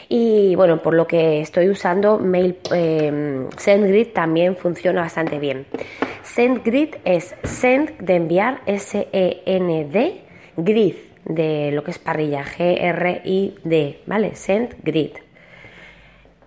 Y 0.10 0.56
bueno, 0.56 0.82
por 0.82 0.94
lo 0.94 1.08
que 1.08 1.42
estoy 1.42 1.70
usando, 1.70 2.20
Mail, 2.20 2.58
eh, 2.72 3.48
SendGrid 3.58 4.10
también 4.10 4.56
funciona 4.56 5.02
bastante 5.02 5.40
bien. 5.40 5.66
SendGrid 6.24 6.96
es 7.06 7.36
Send 7.44 7.98
de 8.00 8.16
enviar, 8.16 8.62
S-E-N-D, 8.66 10.22
Grid 10.58 10.96
de 11.26 11.72
lo 11.72 11.84
que 11.84 11.92
es 11.92 12.00
parrilla, 12.00 12.44
G-R-I-D, 12.44 14.02
¿vale? 14.06 14.36
SendGrid. 14.36 15.12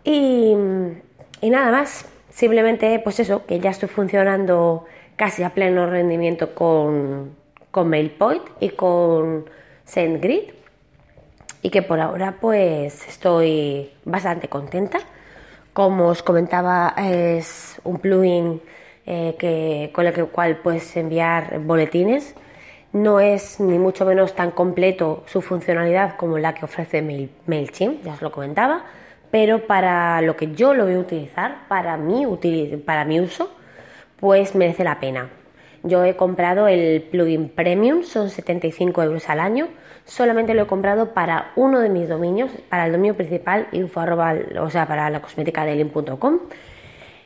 Y 0.05 0.55
y 1.41 1.51
nada 1.51 1.71
más, 1.71 2.07
simplemente 2.31 2.99
pues 3.03 3.21
eso, 3.21 3.45
que 3.47 3.61
ya 3.61 3.71
estoy 3.71 3.89
funcionando 3.89 4.85
casi 5.17 5.43
a 5.43 5.51
pleno 5.51 5.87
rendimiento 5.87 6.55
con, 6.55 7.35
con 7.71 7.89
MailPoint 7.89 8.43
y 8.61 8.71
con 8.71 9.49
SendGrid 9.85 10.51
y 11.63 11.71
que 11.71 11.83
por 11.83 12.01
ahora 12.01 12.37
pues 12.41 13.07
estoy 13.09 13.91
bastante 14.05 14.49
contenta. 14.49 14.99
Como 15.73 16.09
os 16.09 16.23
comentaba 16.23 16.95
es 16.97 17.81
un 17.85 17.99
plugin 17.99 18.63
eh, 19.05 19.37
que, 19.39 19.91
con 19.93 20.07
el 20.07 20.27
cual 20.29 20.57
puedes 20.59 20.97
enviar 20.97 21.59
boletines. 21.61 22.35
No 22.93 23.21
es 23.21 23.61
ni 23.61 23.79
mucho 23.79 24.07
menos 24.07 24.35
tan 24.35 24.53
completo 24.53 25.23
su 25.27 25.43
funcionalidad 25.43 26.17
como 26.17 26.39
la 26.39 26.55
que 26.55 26.65
ofrece 26.65 27.03
Mail, 27.03 27.31
MailChimp, 27.47 28.03
ya 28.05 28.15
os 28.15 28.23
lo 28.23 28.33
comentaba 28.33 28.85
pero 29.31 29.67
para 29.67 30.21
lo 30.23 30.37
que 30.37 30.53
yo 30.53 30.75
lo 30.75 30.85
voy 30.85 30.95
a 30.95 30.99
utilizar, 30.99 31.67
para 31.69 31.97
mi, 31.97 32.25
para 32.85 33.05
mi 33.05 33.21
uso, 33.21 33.51
pues 34.19 34.55
merece 34.55 34.85
la 34.85 35.01
pena. 35.01 35.31
Yo 35.83 36.05
he 36.05 36.17
comprado 36.17 36.67
el 36.67 37.03
plugin 37.03 37.49
premium, 37.49 38.03
son 38.03 38.29
75 38.29 39.03
euros 39.05 39.29
al 39.29 39.39
año. 39.39 39.69
Solamente 40.05 40.53
lo 40.55 40.63
he 40.63 40.67
comprado 40.67 41.15
para 41.15 41.53
uno 41.55 41.79
de 41.79 41.89
mis 41.89 42.09
dominios, 42.09 42.51
para 42.69 42.87
el 42.87 42.93
dominio 42.93 43.15
principal, 43.15 43.69
info 43.73 44.01
arroba, 44.01 44.35
o 44.61 44.71
sea, 44.71 44.87
para 44.87 45.09
la 45.11 45.23
cosmética 45.23 45.65
de. 45.65 45.89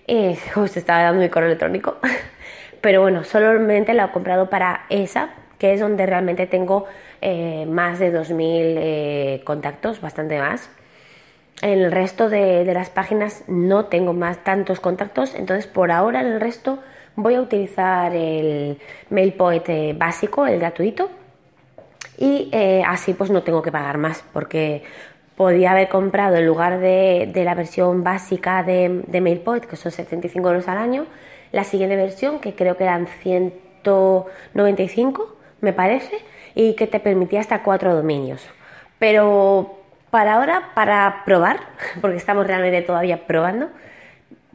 Eh, 0.07 0.39
justo 0.55 0.79
estaba 0.79 1.05
dando 1.05 1.23
mi 1.23 1.29
correo 1.31 1.49
electrónico. 1.49 1.97
Pero 2.81 3.03
bueno, 3.03 3.25
solamente 3.25 3.95
lo 3.95 4.05
he 4.05 4.11
comprado 4.11 4.51
para 4.51 4.85
esa, 4.91 5.31
que 5.59 5.75
es 5.75 5.81
donde 5.81 6.05
realmente 6.07 6.47
tengo 6.47 6.87
eh, 7.23 7.67
más 7.67 7.99
de 7.99 8.13
2.000 8.13 8.37
eh, 8.43 9.43
contactos, 9.45 10.01
bastante 10.01 10.39
más. 10.39 10.71
En 11.63 11.81
el 11.81 11.93
resto 11.93 12.31
de, 12.31 12.65
de, 12.65 12.75
las 12.75 12.91
páginas 12.91 13.45
no 13.47 13.87
tengo 13.87 14.13
más 14.13 14.43
tantos 14.45 14.81
contactos, 14.81 15.35
entonces 15.35 15.67
por 15.67 15.91
ahora 15.91 16.21
en 16.21 16.29
el 16.29 16.41
resto 16.41 16.79
voy 17.17 17.35
a 17.35 17.43
utilizar 17.43 18.15
el 18.15 18.79
MailPoet 19.11 19.97
básico, 19.97 20.47
el 20.47 20.59
gratuito, 20.59 21.11
y 22.19 22.51
así 22.87 23.15
pues 23.15 23.31
no 23.31 23.43
tengo 23.43 23.63
que 23.63 23.73
pagar 23.73 23.99
más, 23.99 24.25
porque 24.33 24.83
podía 25.37 25.71
haber 25.71 25.89
comprado 25.89 26.37
en 26.37 26.47
lugar 26.47 26.81
de, 26.81 27.33
la 27.35 27.55
versión 27.55 28.05
básica 28.05 28.63
de, 28.63 29.03
de 29.07 29.21
MailPoint, 29.23 29.65
que 29.65 29.77
son 29.77 29.91
75 29.91 30.49
euros 30.49 30.69
al 30.69 30.77
año, 30.77 31.07
la 31.51 31.65
siguiente 31.65 31.97
versión, 31.97 32.41
que 32.41 32.55
creo 32.55 32.77
que 32.77 32.85
eran 32.85 33.07
195, 33.23 35.35
me 35.63 35.73
parece, 35.73 36.19
y 36.55 36.75
que 36.75 36.87
te 36.87 37.01
permitía 37.01 37.41
hasta 37.41 37.63
cuatro 37.63 37.95
dominios. 37.95 38.47
Pero 38.99 39.80
para 40.11 40.35
ahora, 40.35 40.71
para 40.75 41.23
probar, 41.25 41.61
porque 42.01 42.17
estamos 42.17 42.47
realmente 42.47 42.83
todavía 42.83 43.27
probando, 43.27 43.69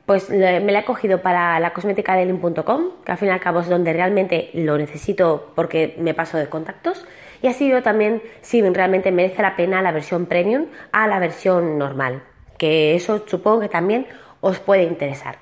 pues 0.06 0.30
me 0.30 0.72
la 0.72 0.80
he 0.80 0.86
cogido 0.86 1.22
para 1.22 1.60
la 1.60 1.74
cosmética 1.74 2.16
de 2.16 2.26
lin.com, 2.26 3.04
que 3.04 3.12
al 3.12 3.18
fin 3.18 3.30
y 3.30 3.32
al 3.32 3.40
cabo 3.40 3.62
es 3.62 3.70
donde 3.70 3.92
realmente 3.92 4.52
lo 4.54 4.78
necesito 4.78 5.52
porque 5.56 5.96
me 5.98 6.14
paso 6.14 6.38
de 6.38 6.48
contactos 6.48 7.08
y 7.42 7.48
así 7.48 7.70
veo 7.70 7.82
también 7.82 8.22
si 8.42 8.62
realmente 8.62 9.12
merece 9.12 9.42
la 9.42 9.56
pena 9.56 9.82
la 9.82 9.92
versión 9.92 10.28
premium 10.28 10.68
a 10.92 11.08
la 11.08 11.20
versión 11.20 11.78
normal, 11.78 12.22
que 12.58 12.96
eso 12.96 13.24
supongo 13.28 13.62
que 13.62 13.70
también 13.70 14.06
os 14.42 14.60
puede 14.60 14.84
interesar. 14.84 15.40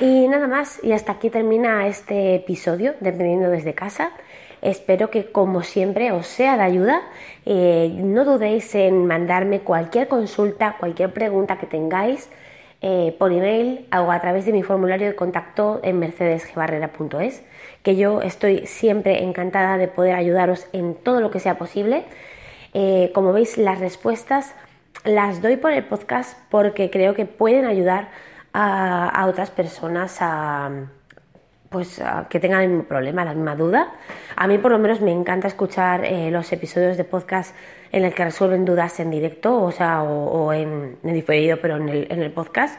Y 0.00 0.28
nada 0.28 0.46
más, 0.46 0.82
y 0.82 0.92
hasta 0.92 1.12
aquí 1.12 1.30
termina 1.30 1.86
este 1.86 2.36
episodio 2.36 2.94
Dependiendo 3.00 3.50
desde 3.50 3.74
casa. 3.74 4.12
Espero 4.62 5.10
que 5.10 5.32
como 5.32 5.62
siempre 5.62 6.12
os 6.12 6.26
sea 6.26 6.56
de 6.56 6.62
ayuda. 6.62 7.02
Eh, 7.46 7.92
no 7.96 8.24
dudéis 8.24 8.74
en 8.74 9.06
mandarme 9.06 9.60
cualquier 9.60 10.08
consulta, 10.08 10.76
cualquier 10.78 11.12
pregunta 11.12 11.58
que 11.58 11.66
tengáis 11.66 12.28
eh, 12.82 13.14
por 13.18 13.32
email 13.32 13.86
o 13.92 14.10
a 14.10 14.20
través 14.20 14.46
de 14.46 14.52
mi 14.52 14.62
formulario 14.62 15.06
de 15.06 15.14
contacto 15.14 15.80
en 15.82 15.98
mercedesgebarrera.es 15.98 17.42
que 17.82 17.96
yo 17.96 18.22
estoy 18.22 18.66
siempre 18.66 19.22
encantada 19.22 19.76
de 19.76 19.88
poder 19.88 20.14
ayudaros 20.14 20.66
en 20.72 20.94
todo 20.94 21.20
lo 21.20 21.30
que 21.30 21.40
sea 21.40 21.58
posible. 21.58 22.04
Eh, 22.74 23.10
como 23.14 23.32
veis, 23.32 23.58
las 23.58 23.80
respuestas 23.80 24.54
las 25.04 25.42
doy 25.42 25.56
por 25.56 25.72
el 25.72 25.84
podcast 25.84 26.38
porque 26.50 26.90
creo 26.90 27.14
que 27.14 27.26
pueden 27.26 27.64
ayudar 27.64 28.08
a, 28.52 29.26
otras 29.28 29.50
personas 29.50 30.18
a, 30.20 30.70
pues, 31.70 32.02
que 32.28 32.40
tengan 32.40 32.62
el 32.62 32.68
mismo 32.68 32.84
problema, 32.84 33.24
la 33.24 33.32
misma 33.32 33.56
duda. 33.56 33.94
A 34.36 34.46
mí 34.46 34.58
por 34.58 34.72
lo 34.72 34.78
menos 34.78 35.00
me 35.00 35.12
encanta 35.12 35.48
escuchar 35.48 36.04
eh, 36.04 36.30
los 36.30 36.52
episodios 36.52 36.98
de 36.98 37.04
podcast 37.04 37.56
en 37.92 38.04
el 38.04 38.12
que 38.12 38.24
resuelven 38.24 38.66
dudas 38.66 39.00
en 39.00 39.10
directo, 39.10 39.62
o 39.62 39.72
sea, 39.72 40.02
o, 40.02 40.52
en, 40.52 40.98
diferido, 41.02 41.58
pero 41.62 41.76
en 41.76 41.88
el, 41.88 42.06
en 42.10 42.22
el 42.22 42.30
podcast. 42.30 42.78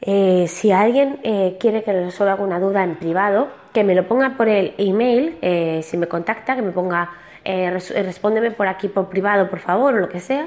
Eh, 0.00 0.46
si 0.46 0.70
alguien 0.70 1.18
quiere 1.58 1.82
que 1.82 1.92
le 1.92 2.04
resuelva 2.04 2.34
alguna 2.34 2.60
duda 2.60 2.84
en 2.84 2.94
privado, 2.96 3.64
que 3.74 3.82
me 3.82 3.94
lo 3.94 4.06
ponga 4.06 4.36
por 4.36 4.48
el 4.48 4.72
email, 4.78 5.36
eh, 5.42 5.80
si 5.82 5.96
me 5.98 6.06
contacta, 6.06 6.54
que 6.54 6.62
me 6.62 6.70
ponga, 6.70 7.10
eh, 7.44 7.70
respóndeme 7.70 8.52
por 8.52 8.68
aquí 8.68 8.86
por 8.86 9.08
privado, 9.08 9.50
por 9.50 9.58
favor, 9.58 9.94
o 9.94 9.98
lo 9.98 10.08
que 10.08 10.20
sea, 10.20 10.46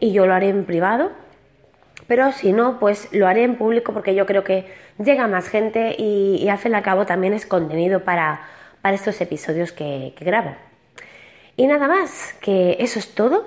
y 0.00 0.12
yo 0.12 0.26
lo 0.26 0.34
haré 0.34 0.48
en 0.48 0.64
privado. 0.64 1.12
Pero 2.06 2.32
si 2.32 2.52
no, 2.52 2.78
pues 2.78 3.08
lo 3.12 3.26
haré 3.26 3.44
en 3.44 3.56
público 3.56 3.92
porque 3.92 4.14
yo 4.14 4.26
creo 4.26 4.44
que 4.44 4.66
llega 4.98 5.26
más 5.26 5.48
gente 5.48 5.96
y, 5.98 6.48
al 6.48 6.58
fin 6.58 6.72
y 6.72 6.74
al 6.76 6.82
cabo 6.82 7.06
también 7.06 7.32
es 7.32 7.46
contenido 7.46 8.04
para, 8.04 8.42
para 8.82 8.94
estos 8.94 9.20
episodios 9.20 9.72
que, 9.72 10.14
que 10.16 10.24
grabo. 10.24 10.54
Y 11.56 11.66
nada 11.66 11.88
más, 11.88 12.34
que 12.40 12.76
eso 12.80 12.98
es 12.98 13.14
todo, 13.14 13.46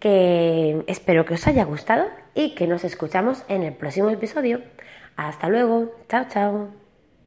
que 0.00 0.82
espero 0.86 1.24
que 1.24 1.34
os 1.34 1.46
haya 1.46 1.64
gustado 1.64 2.06
y 2.34 2.54
que 2.54 2.66
nos 2.66 2.84
escuchamos 2.84 3.42
en 3.48 3.62
el 3.62 3.72
próximo 3.72 4.10
episodio. 4.10 4.62
Hasta 5.16 5.48
luego, 5.48 5.92
chao 6.08 6.26
chao. 6.28 6.87